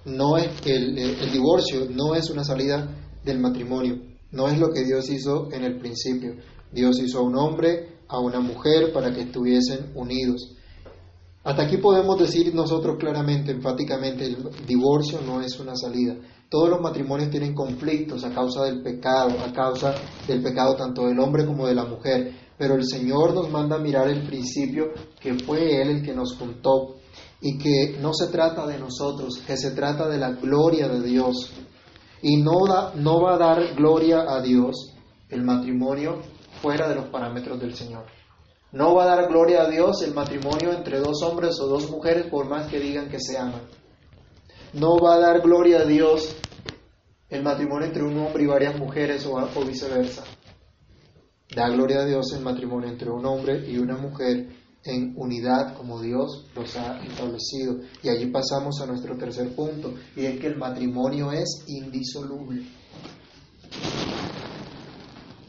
[0.04, 2.88] no es el, el divorcio no es una salida
[3.24, 6.36] del matrimonio, no es lo que Dios hizo en el principio.
[6.72, 10.56] Dios hizo a un hombre, a una mujer para que estuviesen unidos.
[11.42, 16.14] Hasta aquí podemos decir nosotros claramente, enfáticamente, el divorcio no es una salida.
[16.50, 19.94] Todos los matrimonios tienen conflictos a causa del pecado, a causa
[20.26, 22.32] del pecado tanto del hombre como de la mujer.
[22.58, 26.96] Pero el Señor nos manda mirar el principio que fue Él el que nos juntó
[27.40, 31.52] y que no se trata de nosotros, que se trata de la gloria de Dios.
[32.22, 32.60] Y no,
[33.22, 34.94] va a dar gloria a Dios
[35.28, 36.22] el matrimonio
[36.60, 38.04] fuera de los parámetros del Señor.
[38.72, 42.26] No va a dar gloria a Dios el matrimonio entre dos hombres o dos mujeres
[42.26, 43.62] por más que digan que se aman.
[44.74, 46.36] No va a dar gloria a Dios
[47.28, 50.24] el matrimonio entre un hombre y varias mujeres o viceversa.
[51.54, 56.00] Da gloria a Dios el matrimonio entre un hombre y una mujer en unidad como
[56.00, 57.80] Dios los ha establecido.
[58.02, 62.62] Y allí pasamos a nuestro tercer punto, y es que el matrimonio es indisoluble.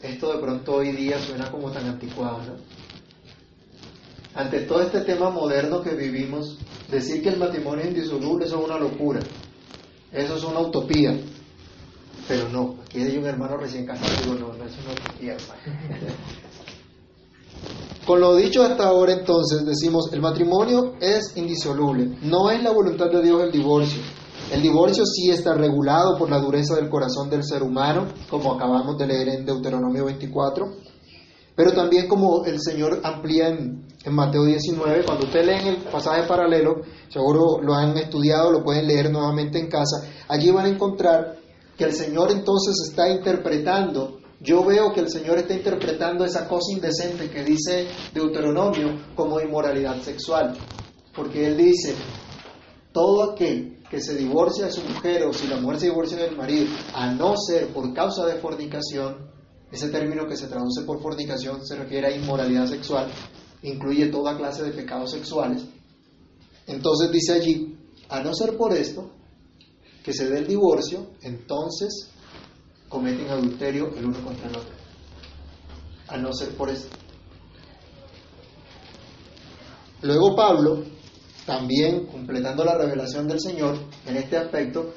[0.01, 2.55] Esto de pronto hoy día suena como tan anticuado, ¿no?
[4.33, 6.57] Ante todo este tema moderno que vivimos,
[6.89, 9.19] decir que el matrimonio es indisoluble eso es una locura,
[10.11, 11.17] eso es una utopía.
[12.27, 15.61] Pero no, aquí hay un hermano recién casado, digo, no, no, eso no es hermano.
[18.11, 23.09] Con lo dicho hasta ahora entonces decimos, el matrimonio es indisoluble, no es la voluntad
[23.09, 24.01] de Dios el divorcio.
[24.51, 28.97] El divorcio sí está regulado por la dureza del corazón del ser humano, como acabamos
[28.97, 30.73] de leer en Deuteronomio 24,
[31.55, 36.81] pero también como el Señor amplía en, Mateo 19, cuando usted lee el pasaje paralelo,
[37.07, 41.37] seguro lo han estudiado, lo pueden leer nuevamente en casa, allí van a encontrar
[41.77, 46.73] que el Señor entonces está interpretando yo veo que el Señor está interpretando esa cosa
[46.73, 50.57] indecente que dice Deuteronomio como inmoralidad sexual.
[51.15, 51.93] Porque Él dice,
[52.91, 56.35] todo aquel que se divorcia de su mujer o si la mujer se divorcia del
[56.35, 59.29] marido, a no ser por causa de fornicación,
[59.71, 63.11] ese término que se traduce por fornicación se refiere a inmoralidad sexual,
[63.61, 65.63] incluye toda clase de pecados sexuales.
[66.65, 67.77] Entonces dice allí,
[68.09, 69.11] a no ser por esto,
[70.03, 72.10] que se dé el divorcio, entonces
[72.91, 74.75] cometen adulterio el uno contra el otro.
[76.09, 76.95] A no ser por esto.
[80.01, 80.83] Luego Pablo,
[81.45, 84.93] también completando la revelación del Señor en este aspecto,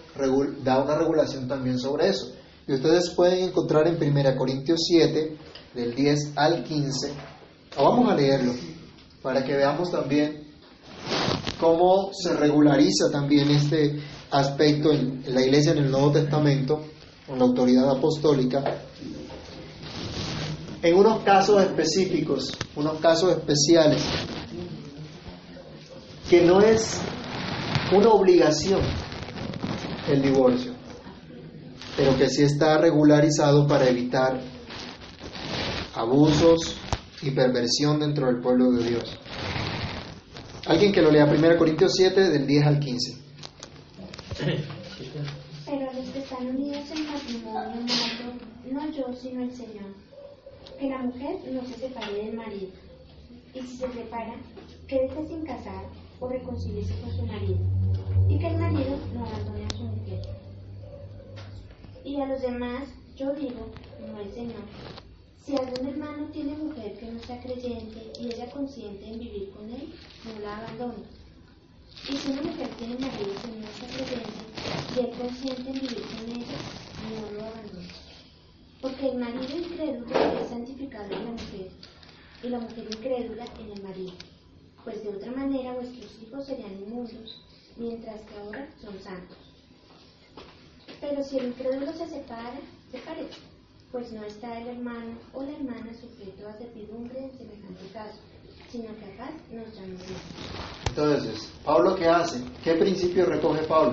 [0.62, 2.33] da una regulación también sobre eso.
[2.66, 5.37] Y ustedes pueden encontrar en 1 Corintios 7,
[5.74, 7.12] del 10 al 15,
[7.76, 8.52] o vamos a leerlo,
[9.22, 10.54] para que veamos también
[11.61, 16.80] cómo se regulariza también este aspecto en la iglesia en el Nuevo Testamento
[17.26, 18.62] con la autoridad apostólica,
[20.82, 24.02] en unos casos específicos, unos casos especiales,
[26.28, 27.00] que no es
[27.92, 28.80] una obligación
[30.08, 30.72] el divorcio,
[31.96, 34.40] pero que sí está regularizado para evitar
[35.94, 36.76] abusos
[37.22, 39.18] y perversión dentro del pueblo de Dios.
[40.66, 43.16] Alguien que lo lea 1 Corintios 7 del 10 al 15.
[45.66, 47.87] Pero los que están unidos en matrimonio
[48.70, 49.92] no yo, sino el Señor.
[50.78, 52.68] Que la mujer no se separe del marido.
[53.54, 54.35] Y si se separa,
[54.88, 55.85] quédese sin casar
[56.20, 57.59] o reconciliarse con su marido.
[58.28, 60.22] Y que el marido no abandone a su mujer.
[62.04, 62.85] Y a los demás,
[63.16, 63.66] yo digo,
[64.07, 64.64] no el Señor.
[65.44, 69.68] Si algún hermano tiene mujer que no sea creyente y ella consiente en vivir con
[69.70, 69.92] él,
[70.24, 71.24] no la abandone
[72.07, 74.44] y si una mujer tiene marido que no está creyente
[74.94, 76.59] y él consiente en vivir con ella,
[77.09, 77.63] no lo abandone.
[78.85, 81.70] Porque el marido incrédulo es santificado en la mujer
[82.42, 84.12] y la mujer incrédula en el marido.
[84.85, 87.42] Pues de otra manera vuestros hijos serían inmundos,
[87.79, 89.38] mientras que ahora son santos.
[91.01, 92.61] Pero si el incrédulo se separa,
[92.92, 93.40] sepárese,
[93.90, 98.18] pues no está el hermano o la hermana sujeto a servidumbre en semejante caso
[98.70, 99.68] sino que acá nos
[100.88, 102.42] Entonces, ¿Pablo qué hace?
[102.64, 103.92] ¿Qué principio recoge Pablo?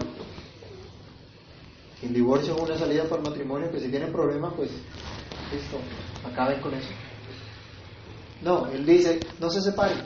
[2.01, 4.71] El divorcio es una salida para el matrimonio, que si tienen problemas, pues
[5.51, 5.77] listo,
[6.25, 6.89] acaben con eso.
[8.41, 9.99] No, él dice, no se separen.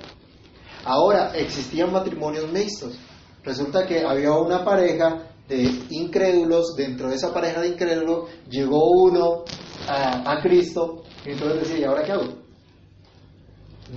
[0.84, 2.98] Ahora, existían matrimonios mixtos.
[3.44, 9.44] Resulta que había una pareja de incrédulos, dentro de esa pareja de incrédulos llegó uno
[9.88, 12.46] a, Cristo, y entonces decía, ¿y ahora qué hago?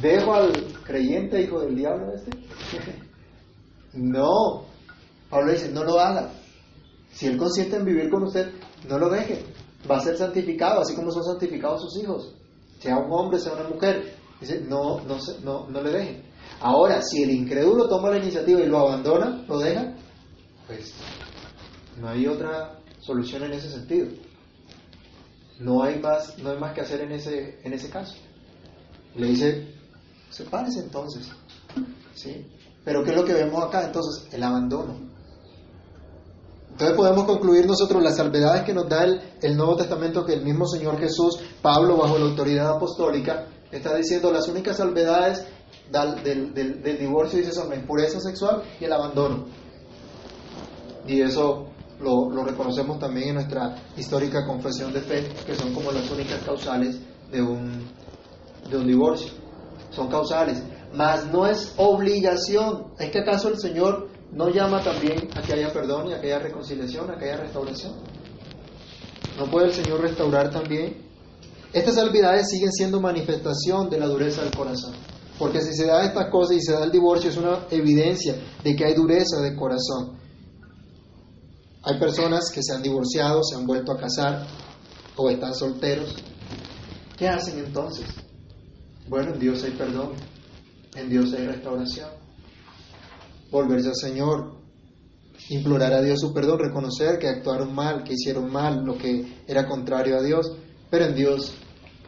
[0.01, 0.53] ¿Dejo al
[0.85, 2.31] creyente hijo del diablo este?
[3.95, 4.67] no.
[5.31, 6.31] Pablo dice, no lo haga.
[7.19, 8.53] Si él consiente en vivir con usted,
[8.89, 9.45] no lo deje.
[9.91, 12.33] Va a ser santificado, así como son santificados sus hijos.
[12.79, 14.15] Sea un hombre, sea una mujer.
[14.41, 16.23] Dice, no, no, no, no le deje.
[16.61, 19.97] Ahora, si el incrédulo toma la iniciativa y lo abandona, lo deja,
[20.69, 20.95] pues
[22.01, 24.07] no hay otra solución en ese sentido.
[25.59, 28.15] No hay más, no hay más que hacer en ese, en ese caso.
[29.17, 29.75] Le dice,
[30.31, 31.29] Sepárese entonces.
[32.15, 32.47] ¿Sí?
[32.85, 33.87] Pero ¿qué es lo que vemos acá?
[33.87, 35.08] Entonces, el abandono.
[36.79, 40.65] Entonces podemos concluir nosotros las salvedades que nos da el, Nuevo Testamento, que el mismo
[40.65, 45.45] Señor Jesús, Pablo, bajo la autoridad apostólica, está diciendo las únicas salvedades
[46.23, 49.47] del, divorcio, dice, son la impureza sexual y el abandono.
[51.05, 51.67] Y eso
[51.99, 56.41] lo, lo, reconocemos también en nuestra histórica confesión de fe, que son como las únicas
[56.45, 57.01] causales
[57.33, 57.89] de un,
[58.71, 59.33] de un divorcio
[59.91, 60.63] son causales,
[60.95, 62.93] mas no es obligación.
[63.01, 66.29] ¿Es que acaso el Señor no llama también a que haya perdón y a que
[66.29, 67.95] haya reconciliación, a que haya restauración?
[69.39, 71.09] ¿No puede el Señor restaurar también?
[71.73, 74.95] Estas salvidades siguen siendo manifestación de la dureza del corazón.
[75.39, 78.75] Porque si se da esta cosa y se da el divorcio es una evidencia de
[78.75, 80.19] que hay dureza de corazón.
[81.83, 84.47] Hay personas que se han divorciado, se han vuelto a casar
[85.17, 86.17] o están solteros.
[87.17, 88.07] ¿Qué hacen entonces?
[89.09, 90.13] Bueno, en Dios hay perdón,
[90.97, 92.18] en Dios hay restauración.
[93.51, 94.59] Volverse al Señor,
[95.49, 99.67] implorar a Dios su perdón, reconocer que actuaron mal, que hicieron mal, lo que era
[99.67, 100.53] contrario a Dios,
[100.91, 101.55] pero en Dios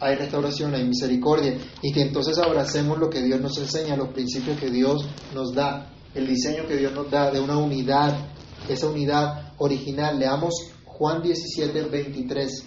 [0.00, 4.58] hay restauración, hay misericordia, y que entonces abracemos lo que Dios nos enseña, los principios
[4.58, 8.30] que Dios nos da, el diseño que Dios nos da de una unidad,
[8.68, 10.18] esa unidad original.
[10.18, 12.64] Leamos Juan 17, 23.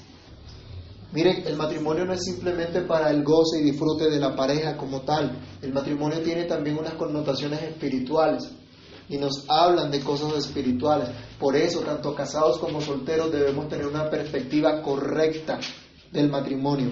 [1.11, 5.01] Miren, el matrimonio no es simplemente para el goce y disfrute de la pareja como
[5.01, 5.39] tal.
[5.61, 8.49] El matrimonio tiene también unas connotaciones espirituales
[9.09, 11.09] y nos hablan de cosas espirituales.
[11.39, 15.59] Por eso, tanto casados como solteros debemos tener una perspectiva correcta
[16.11, 16.91] del matrimonio.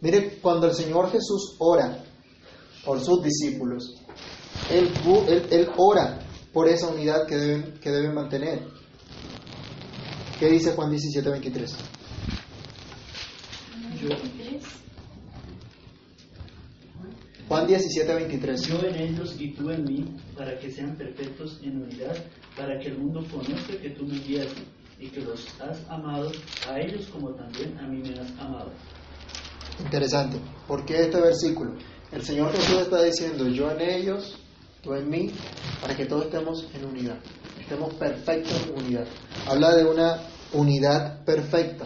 [0.00, 2.04] Mire, cuando el Señor Jesús ora
[2.84, 3.94] por sus discípulos,
[4.70, 4.92] Él,
[5.76, 6.18] ora
[6.52, 8.66] por esa unidad que deben, que deben mantener.
[10.38, 11.74] ¿Qué dice Juan 17, 23?
[17.48, 18.62] Juan 17, 23.
[18.62, 20.04] Yo en ellos y tú en mí,
[20.36, 22.16] para que sean perfectos en unidad,
[22.56, 24.62] para que el mundo conozca que tú me enviaste
[24.98, 26.32] y que los has amado
[26.68, 28.72] a ellos como también a mí me has amado.
[29.78, 30.38] Interesante.
[30.66, 31.74] ¿Por qué este versículo?
[32.12, 34.38] El Señor Jesús está diciendo, yo en ellos,
[34.82, 35.30] tú en mí,
[35.82, 37.18] para que todos estemos en unidad,
[37.60, 39.06] estemos perfectos en unidad.
[39.46, 40.20] Habla de una
[40.52, 41.84] unidad perfecta.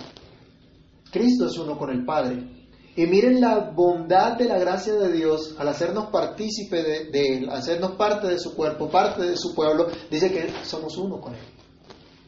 [1.11, 2.57] Cristo es uno con el Padre.
[2.99, 7.49] Y miren la bondad de la gracia de Dios al hacernos partícipe de, de, Él,
[7.49, 11.40] hacernos parte de su cuerpo, parte de su pueblo, dice que somos uno con Él,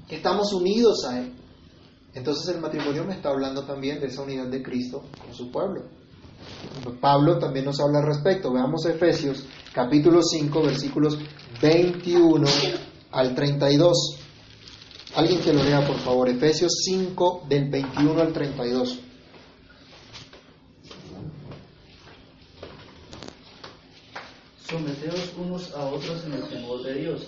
[0.08, 1.34] que estamos unidos a Él.
[2.14, 5.86] Entonces el matrimonio me está hablando también de esa unidad de Cristo con su pueblo.
[7.00, 8.52] Pablo también nos habla al respecto.
[8.52, 9.44] Veamos Efesios
[9.74, 11.18] capítulo 5 versículos
[11.60, 12.46] 21
[13.10, 14.18] al 32.
[15.16, 16.28] Alguien que lo lea, por favor.
[16.28, 19.09] Efesios 5 del 21 al 32.
[24.70, 27.26] Someteos unos a otros en el temor de Dios.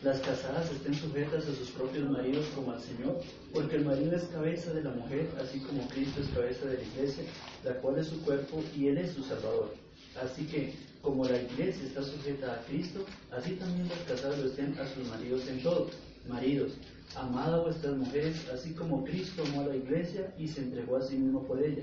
[0.00, 3.20] Las casadas estén sujetas a sus propios maridos como al Señor,
[3.52, 6.82] porque el marido es cabeza de la mujer, así como Cristo es cabeza de la
[6.84, 7.24] iglesia,
[7.64, 9.74] la cual es su cuerpo y Él es su Salvador.
[10.22, 10.72] Así que,
[11.02, 15.04] como la iglesia está sujeta a Cristo, así también las casadas lo estén a sus
[15.08, 15.90] maridos en todo.
[16.28, 16.74] Maridos,
[17.16, 21.02] amad a vuestras mujeres, así como Cristo amó a la iglesia y se entregó a
[21.02, 21.82] sí mismo por ella,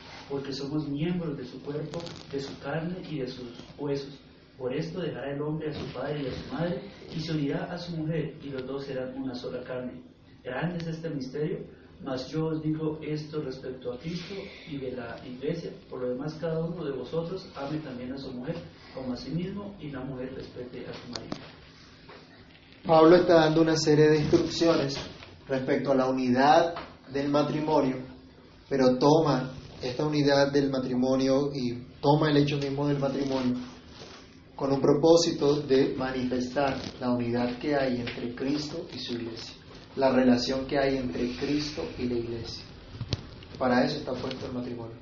[0.31, 2.01] porque somos miembros de su cuerpo,
[2.31, 4.17] de su carne y de sus huesos.
[4.57, 6.81] Por esto dejará el hombre a su padre y a su madre,
[7.13, 10.01] y se unirá a su mujer, y los dos serán una sola carne.
[10.43, 11.59] Grande es este misterio,
[12.03, 14.33] mas yo os digo esto respecto a Cristo
[14.69, 15.71] y de la iglesia.
[15.89, 18.55] Por lo demás, cada uno de vosotros ame también a su mujer
[18.95, 21.35] como a sí mismo, y la mujer respete a su marido.
[22.85, 24.97] Pablo está dando una serie de instrucciones
[25.47, 26.73] respecto a la unidad
[27.11, 27.97] del matrimonio,
[28.69, 29.51] pero toma
[29.81, 33.57] esta unidad del matrimonio y toma el hecho mismo del matrimonio
[34.61, 39.55] con un propósito de manifestar la unidad que hay entre Cristo y su iglesia,
[39.95, 42.63] la relación que hay entre Cristo y la iglesia.
[43.57, 44.97] Para eso está puesto el matrimonio,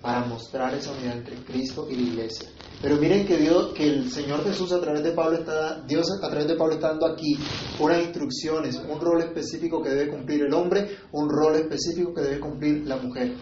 [0.00, 2.48] para mostrar esa unidad entre Cristo y la iglesia.
[2.82, 6.28] Pero miren que Dios, que el Señor Jesús a través de Pablo está, Dios a
[6.28, 7.38] través de Pablo está dando aquí
[7.78, 12.40] unas instrucciones, un rol específico que debe cumplir el hombre, un rol específico que debe
[12.40, 13.36] cumplir la mujer.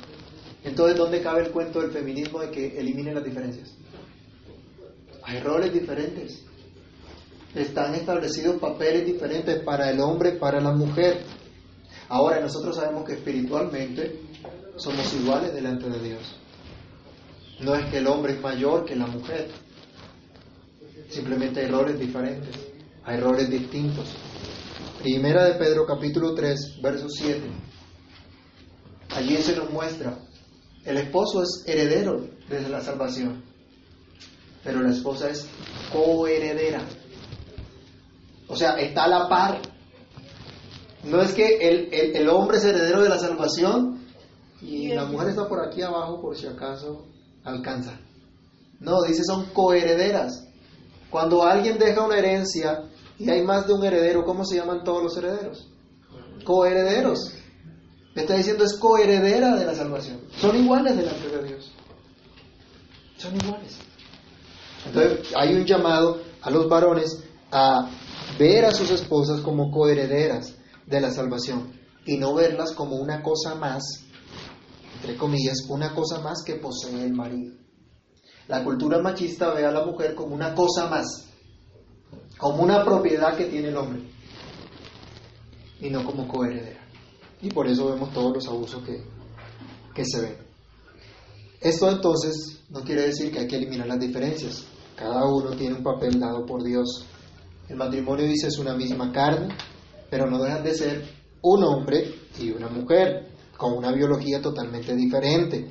[0.63, 3.75] Entonces, ¿dónde cabe el cuento del feminismo de que elimine las diferencias?
[5.23, 6.45] Hay roles diferentes.
[7.55, 11.23] Están establecidos papeles diferentes para el hombre, para la mujer.
[12.09, 14.21] Ahora, nosotros sabemos que espiritualmente
[14.77, 16.37] somos iguales delante de Dios.
[17.61, 19.49] No es que el hombre es mayor que la mujer.
[21.09, 22.57] Simplemente hay roles diferentes.
[23.05, 24.15] Hay roles distintos.
[25.03, 27.41] Primera de Pedro capítulo 3, verso 7.
[29.11, 30.19] Allí se nos muestra
[30.85, 33.43] el esposo es heredero de la salvación,
[34.65, 35.47] pero la esposa es
[35.93, 36.83] coheredera.
[38.49, 39.61] O sea, está a la par.
[41.05, 44.05] No es que el, el, hombre es heredero de la salvación
[44.61, 47.07] y la mujer está por aquí abajo por si acaso
[47.45, 47.99] alcanza.
[48.81, 50.47] No, dice son coherederas.
[51.11, 52.85] Cuando alguien deja una herencia
[53.19, 55.69] y hay más de un heredero, ¿cómo se llaman todos los herederos?
[56.45, 57.35] Coherederos
[58.21, 60.21] está diciendo es coheredera de la salvación.
[60.37, 61.73] Son iguales delante de Dios.
[63.17, 63.79] Son iguales.
[64.87, 67.91] Entonces hay un llamado a los varones a
[68.39, 70.55] ver a sus esposas como coherederas
[70.87, 71.73] de la salvación
[72.07, 73.83] y no verlas como una cosa más,
[74.97, 77.55] entre comillas, una cosa más que posee el marido.
[78.49, 81.29] La cultura machista ve a la mujer como una cosa más,
[82.39, 84.03] como una propiedad que tiene el hombre
[85.81, 86.80] y no como coheredera.
[87.43, 89.03] Y por eso vemos todos los abusos que,
[89.95, 90.37] que se ven.
[91.61, 94.65] Esto entonces no quiere decir que hay que eliminar las diferencias.
[94.97, 97.07] Cada uno tiene un papel dado por Dios.
[97.69, 99.55] El matrimonio dice es una misma carne,
[100.11, 101.05] pero no dejan de ser
[101.43, 105.71] un hombre y una mujer, con una biología totalmente diferente.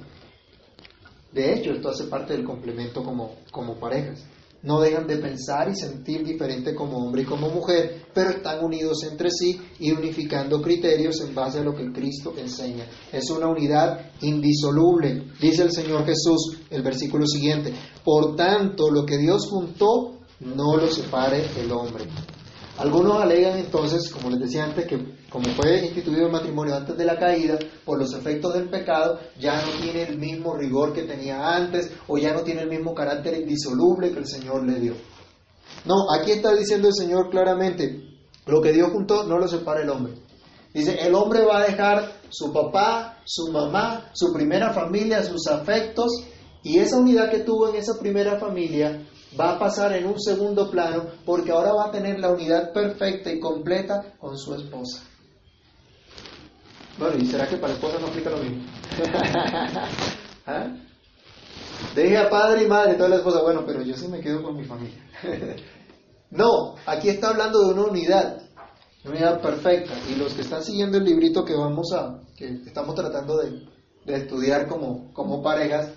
[1.32, 4.24] De hecho, esto hace parte del complemento como, como parejas.
[4.62, 9.04] No dejan de pensar y sentir diferente como hombre y como mujer, pero están unidos
[9.10, 12.86] entre sí y unificando criterios en base a lo que Cristo enseña.
[13.12, 17.74] Es una unidad indisoluble, dice el Señor Jesús, el versículo siguiente.
[18.04, 22.06] Por tanto, lo que Dios juntó, no lo separe el hombre.
[22.80, 24.98] Algunos alegan entonces, como les decía antes, que
[25.30, 29.62] como fue instituido el matrimonio antes de la caída, por los efectos del pecado, ya
[29.62, 33.38] no tiene el mismo rigor que tenía antes o ya no tiene el mismo carácter
[33.38, 34.94] indisoluble que el Señor le dio.
[35.84, 38.02] No, aquí está diciendo el Señor claramente,
[38.46, 40.14] lo que Dios juntó no lo separa el hombre.
[40.74, 46.24] Dice, el hombre va a dejar su papá, su mamá, su primera familia, sus afectos,
[46.64, 49.06] y esa unidad que tuvo en esa primera familia
[49.38, 53.32] va a pasar en un segundo plano porque ahora va a tener la unidad perfecta
[53.32, 55.04] y completa con su esposa.
[56.98, 58.64] Bueno, ¿y será que para esposa no aplica lo mismo?
[60.46, 60.68] ¿Ah?
[61.96, 64.58] Deje a padre y madre, toda la esposa, bueno, pero yo sí me quedo con
[64.58, 65.02] mi familia.
[66.32, 68.42] no, aquí está hablando de una unidad,
[69.06, 69.94] una unidad perfecta.
[70.10, 73.66] Y los que están siguiendo el librito que vamos a, que estamos tratando de,
[74.06, 75.94] de estudiar como, como parejas,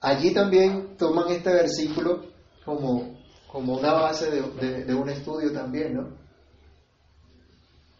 [0.00, 2.33] allí también toman este versículo
[2.64, 3.18] como,
[3.50, 6.08] como una base de, un estudio también, ¿no?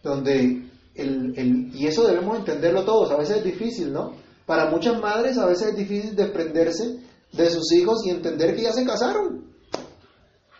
[0.02, 4.14] Donde el, el, y eso debemos entenderlo todos, a veces es difícil, ¿no?
[4.46, 7.00] Para muchas madres a veces es difícil desprenderse
[7.32, 9.54] de sus hijos y entender que ya se casaron,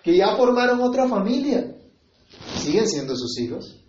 [0.02, 1.76] que ya formaron otra familia.
[2.56, 3.84] Siguen siendo sus hijos.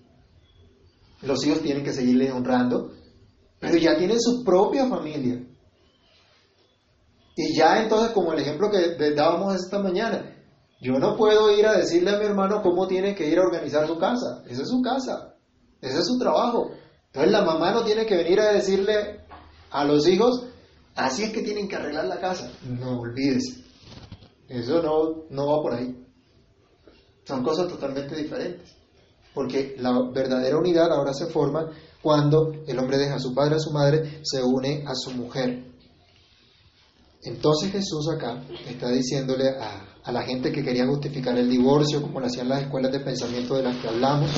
[1.21, 2.91] Los hijos tienen que seguirles honrando,
[3.59, 5.41] pero ya tienen su propia familia.
[7.35, 10.35] Y ya entonces, como el ejemplo que dábamos esta mañana,
[10.81, 13.87] yo no puedo ir a decirle a mi hermano cómo tiene que ir a organizar
[13.87, 14.43] su casa.
[14.47, 15.35] Esa es su casa,
[15.81, 16.71] ese es su trabajo.
[17.07, 19.21] Entonces la mamá no tiene que venir a decirle
[19.71, 20.47] a los hijos,
[20.95, 22.51] así es que tienen que arreglar la casa.
[22.63, 23.63] No olvides.
[24.47, 26.05] Eso no, no va por ahí.
[27.23, 28.75] Son cosas totalmente diferentes.
[29.33, 31.69] Porque la verdadera unidad ahora se forma
[32.01, 35.74] cuando el hombre deja a su padre, a su madre, se une a su mujer.
[37.25, 42.27] Entonces Jesús acá está diciéndole a, la gente que quería justificar el divorcio, como lo
[42.27, 44.29] hacían las escuelas de pensamiento de las que hablamos,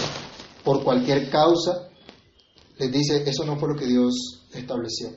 [0.64, 1.90] por cualquier causa,
[2.78, 5.10] les dice, eso no fue lo que Dios estableció.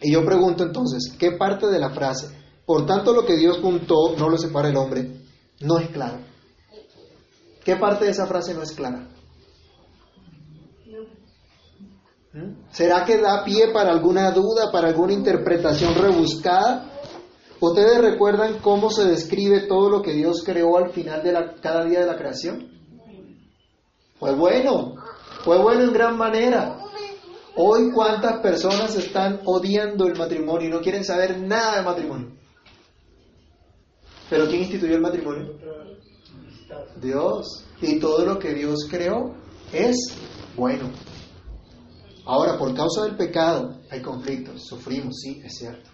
[0.00, 2.28] Y yo pregunto entonces, ¿qué parte de la frase,
[2.64, 5.20] por tanto lo que Dios juntó no lo separa el hombre,
[5.60, 6.20] no es claro?
[7.62, 9.10] ¿Qué parte de esa frase no es clara?
[12.32, 12.72] ¿Mm?
[12.72, 16.93] ¿Será que da pie para alguna duda, para alguna interpretación rebuscada?
[17.60, 22.00] ¿Ustedes recuerdan cómo se describe todo lo que Dios creó al final de cada día
[22.00, 22.68] de la creación?
[24.18, 24.94] Fue bueno,
[25.44, 26.78] fue bueno en gran manera.
[27.56, 32.32] Hoy cuántas personas están odiando el matrimonio y no quieren saber nada de matrimonio.
[34.28, 35.54] Pero ¿quién instituyó el matrimonio?
[37.00, 37.64] Dios.
[37.80, 39.34] Y todo lo que Dios creó
[39.72, 39.96] es
[40.56, 40.90] bueno.
[42.26, 45.93] Ahora, por causa del pecado hay conflictos, sufrimos, sí, es cierto.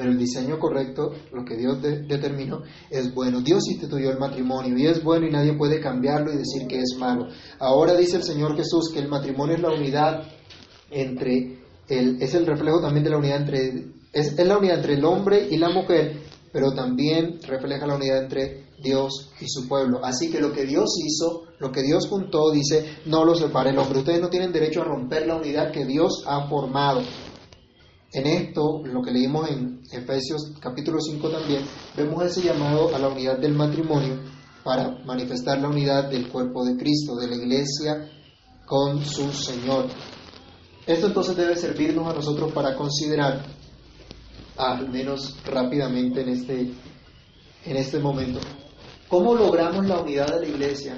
[0.00, 3.42] Pero el diseño correcto, lo que Dios determinó, es bueno.
[3.42, 6.96] Dios instituyó el matrimonio y es bueno y nadie puede cambiarlo y decir que es
[6.98, 7.28] malo.
[7.58, 10.22] Ahora dice el Señor Jesús que el matrimonio es la unidad
[10.90, 11.58] entre,
[11.90, 15.48] el, es el reflejo también de la unidad entre, es, la unidad entre el hombre
[15.50, 20.02] y la mujer, pero también refleja la unidad entre Dios y su pueblo.
[20.02, 23.78] Así que lo que Dios hizo, lo que Dios juntó, dice, no lo separe el
[23.78, 23.98] hombre.
[23.98, 27.02] Ustedes no tienen derecho a romper la unidad que Dios ha formado.
[28.12, 31.62] En esto, lo que leímos en Efesios capítulo 5 también,
[31.96, 34.18] vemos ese llamado a la unidad del matrimonio
[34.64, 38.10] para manifestar la unidad del cuerpo de Cristo, de la iglesia
[38.66, 39.86] con su Señor.
[40.86, 43.44] Esto entonces debe servirnos a nosotros para considerar,
[44.56, 46.60] al menos rápidamente en este,
[47.64, 48.40] en este momento,
[49.10, 50.96] ¿Cómo logramos la unidad de la iglesia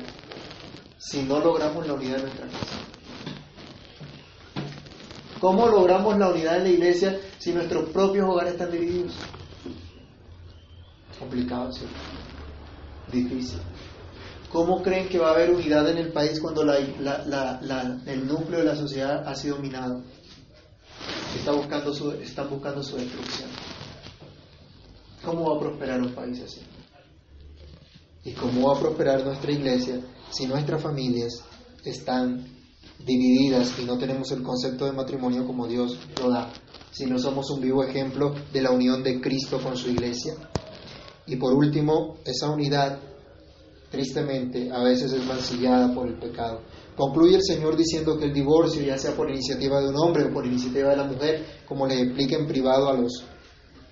[0.99, 2.92] si no logramos la unidad de nuestra casa?
[5.43, 9.13] ¿Cómo logramos la unidad de la iglesia si nuestros propios hogares están divididos?
[11.19, 11.97] Complicado, ¿cierto?
[13.11, 13.59] Difícil.
[14.53, 18.77] ¿Cómo creen que va a haber unidad en el país cuando el núcleo de la
[18.77, 20.05] sociedad ha sido minado?
[21.37, 23.51] Está buscando su, están buscando su destrucción.
[25.25, 26.61] ¿Cómo va a prosperar un país así?
[28.23, 31.43] ¿Y cómo va a prosperar nuestra iglesia si nuestras familias
[31.85, 32.62] están
[33.05, 36.53] divididas y no tenemos el concepto de matrimonio como Dios lo da?
[36.91, 40.35] Si no somos un vivo ejemplo de la unión de Cristo con su iglesia.
[41.27, 42.99] Y por último, esa unidad
[43.93, 46.63] tristemente, a veces es mancillada por el pecado.
[46.97, 50.33] Concluye el Señor diciendo que el divorcio, ya sea por iniciativa de un hombre o
[50.33, 53.25] por iniciativa de la mujer, como le explica en privado a los,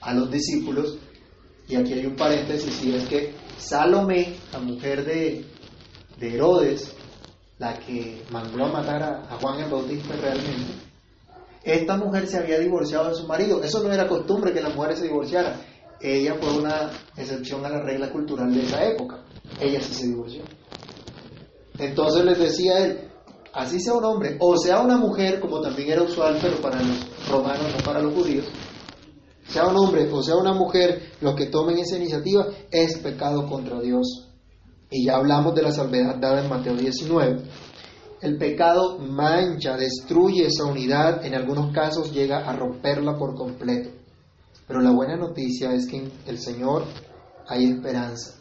[0.01, 0.99] a los discípulos,
[1.69, 5.45] y aquí hay un paréntesis, y es que Salomé, la mujer de,
[6.19, 6.95] de Herodes,
[7.61, 10.73] la que mandó a matar a, Juan el Bautista realmente,
[11.63, 13.63] esta mujer se había divorciado de su marido.
[13.63, 15.61] Eso no era costumbre que las mujeres se divorciaran.
[16.01, 19.23] Ella fue una excepción a la regla cultural de esa época
[19.59, 20.43] ella sí se divorció.
[21.79, 23.11] Entonces les decía él,
[23.53, 27.29] así sea un hombre o sea una mujer, como también era usual, pero para los
[27.29, 28.47] romanos, no para los judíos,
[29.49, 33.81] sea un hombre o sea una mujer, los que tomen esa iniciativa es pecado contra
[33.81, 34.30] Dios.
[34.91, 37.43] Y ya hablamos de la salvedad dada en Mateo 19.
[38.23, 43.91] El pecado mancha, destruye esa unidad, en algunos casos llega a romperla por completo.
[44.67, 46.85] Pero la buena noticia es que en el Señor
[47.49, 48.35] hay esperanza.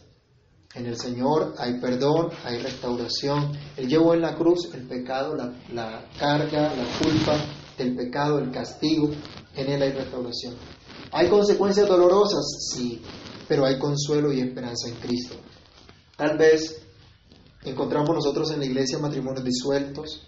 [0.75, 3.53] En el Señor hay perdón, hay restauración.
[3.77, 7.35] Él llevó en la cruz el pecado, la, carga, la culpa
[7.77, 9.09] del pecado, el castigo.
[9.55, 10.55] En Él hay restauración.
[11.11, 12.45] ¿Hay consecuencias dolorosas?
[12.71, 13.01] Sí,
[13.47, 15.35] pero hay consuelo y esperanza en Cristo.
[16.19, 16.85] Tal vez
[17.63, 20.27] encontramos nosotros en la iglesia matrimonios disueltos,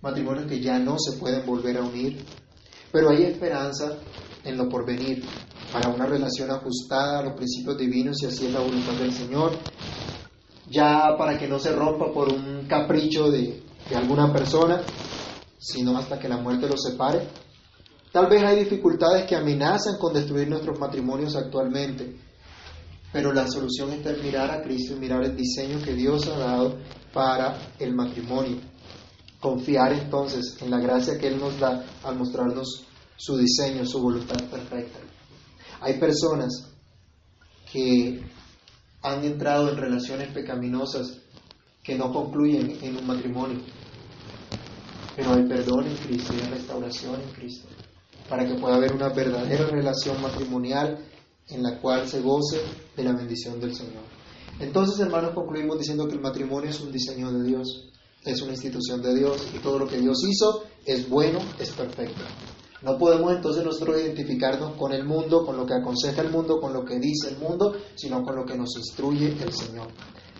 [0.00, 2.24] matrimonios que ya no se pueden volver a unir,
[2.92, 3.98] pero hay esperanza
[4.44, 5.24] en lo porvenir
[5.72, 9.58] para una relación ajustada a los principios divinos y así es la voluntad del Señor,
[10.70, 14.80] ya para que no se rompa por un capricho de, de alguna persona,
[15.58, 17.26] sino hasta que la muerte los separe.
[18.12, 22.16] Tal vez hay dificultades que amenazan con destruir nuestros matrimonios actualmente,
[23.12, 26.38] pero la solución está en mirar a Cristo y mirar el diseño que Dios ha
[26.38, 26.78] dado
[27.12, 28.56] para el matrimonio.
[29.38, 32.86] Confiar entonces en la gracia que Él nos da al mostrarnos
[33.16, 34.98] su diseño, su voluntad perfecta.
[35.80, 36.70] Hay personas
[37.70, 38.22] que
[39.02, 41.18] han entrado en relaciones pecaminosas
[41.82, 43.58] que no concluyen en un matrimonio,
[45.16, 47.68] pero hay perdón en Cristo y hay restauración en Cristo,
[48.28, 50.98] para que pueda haber una verdadera relación matrimonial
[51.48, 52.60] en la cual se goce
[52.96, 54.04] de la bendición del Señor.
[54.60, 57.90] Entonces, hermanos, concluimos diciendo que el matrimonio es un diseño de Dios,
[58.24, 62.22] es una institución de Dios y todo lo que Dios hizo es bueno, es perfecto.
[62.82, 66.72] No podemos entonces nosotros identificarnos con el mundo, con lo que aconseja el mundo, con
[66.72, 69.88] lo que dice el mundo, sino con lo que nos instruye el Señor.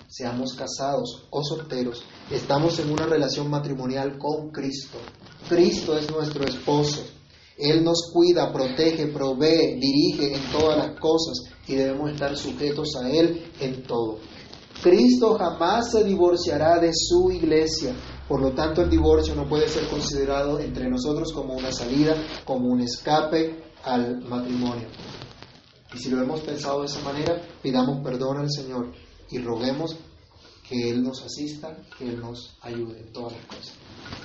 [0.08, 4.98] Seamos casados o solteros, estamos en una relación matrimonial con Cristo.
[5.48, 7.04] Cristo es nuestro esposo.
[7.58, 13.10] Él nos cuida, protege, provee, dirige en todas las cosas y debemos estar sujetos a
[13.10, 14.18] Él en todo.
[14.82, 17.94] Cristo jamás se divorciará de su iglesia.
[18.28, 22.68] Por lo tanto, el divorcio no puede ser considerado entre nosotros como una salida, como
[22.68, 24.88] un escape al matrimonio.
[25.94, 28.92] Y si lo hemos pensado de esa manera, pidamos perdón al Señor
[29.30, 29.96] y roguemos
[30.68, 33.74] que Él nos asista, que Él nos ayude en todas las cosas.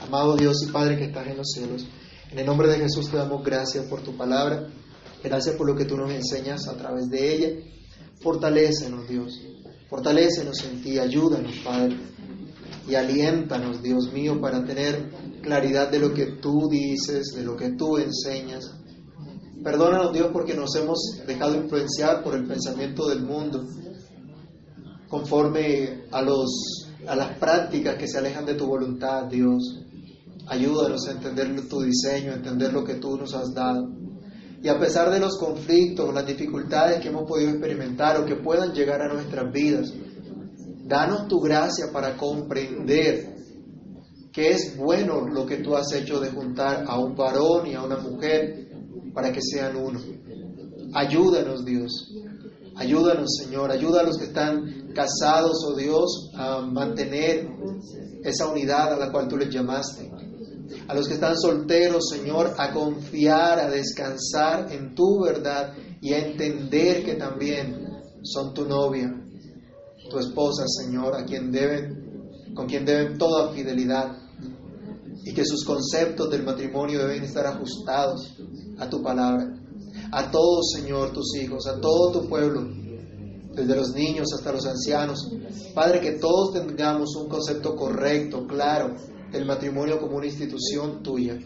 [0.01, 1.86] Amado Dios y Padre que estás en los cielos,
[2.32, 4.67] en el nombre de Jesús te damos gracias por tu palabra,
[5.23, 7.49] gracias por lo que tú nos enseñas a través de ella.
[8.21, 9.39] Fortalécenos, Dios,
[9.89, 11.95] fortalécenos en ti, ayúdanos, Padre
[12.88, 15.11] y aliéntanos, Dios mío, para tener
[15.41, 18.71] claridad de lo que tú dices, de lo que tú enseñas.
[19.63, 23.65] Perdónanos, Dios, porque nos hemos dejado influenciar por el pensamiento del mundo,
[25.09, 29.84] conforme a, los, a las prácticas que se alejan de tu voluntad, Dios.
[30.49, 33.89] Ayúdanos a entender tu diseño, a entender lo que tú nos has dado.
[34.61, 38.73] Y a pesar de los conflictos, las dificultades que hemos podido experimentar o que puedan
[38.73, 39.93] llegar a nuestras vidas,
[40.87, 43.35] Danos tu gracia para comprender
[44.31, 47.83] que es bueno lo que tú has hecho de juntar a un varón y a
[47.83, 48.69] una mujer
[49.13, 49.99] para que sean uno.
[50.93, 52.13] Ayúdanos, Dios.
[52.75, 53.69] Ayúdanos, Señor.
[53.69, 57.49] Ayuda a los que están casados, oh Dios, a mantener
[58.23, 60.09] esa unidad a la cual tú les llamaste.
[60.88, 66.20] A los que están solteros, Señor, a confiar, a descansar en tu verdad y a
[66.20, 67.88] entender que también
[68.24, 69.24] son tu novia
[70.09, 74.18] tu esposa, Señor, a quien deben, con quien deben toda fidelidad
[75.24, 78.36] y que sus conceptos del matrimonio deben estar ajustados
[78.78, 79.53] a tu palabra.
[80.11, 82.61] A todos, Señor, tus hijos, a todo tu pueblo,
[83.53, 85.30] desde los niños hasta los ancianos.
[85.74, 88.95] Padre, que todos tengamos un concepto correcto, claro,
[89.32, 91.38] del matrimonio como una institución tuya,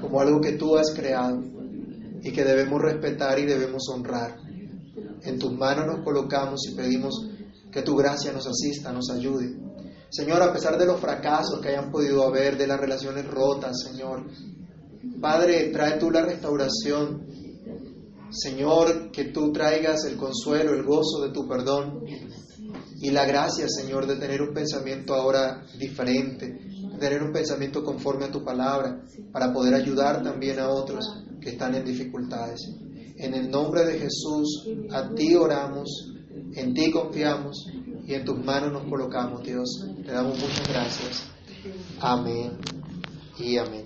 [0.00, 1.42] como algo que tú has creado
[2.22, 4.36] y que debemos respetar y debemos honrar.
[5.22, 7.28] En tus manos nos colocamos y pedimos
[7.70, 9.56] que tu gracia nos asista, nos ayude.
[10.10, 14.24] Señor, a pesar de los fracasos que hayan podido haber, de las relaciones rotas, Señor,
[15.20, 17.26] Padre, trae tú la restauración.
[18.30, 22.04] Señor, que tú traigas el consuelo, el gozo de tu perdón
[23.00, 26.58] y la gracia, Señor, de tener un pensamiento ahora diferente,
[26.98, 31.04] tener un pensamiento conforme a tu palabra, para poder ayudar también a otros
[31.40, 32.60] que están en dificultades.
[33.18, 36.12] En el nombre de Jesús, a ti oramos,
[36.54, 37.66] en ti confiamos
[38.06, 39.84] y en tus manos nos colocamos, Dios.
[40.04, 41.24] Te damos muchas gracias.
[42.00, 42.52] Amén
[43.38, 43.85] y amén.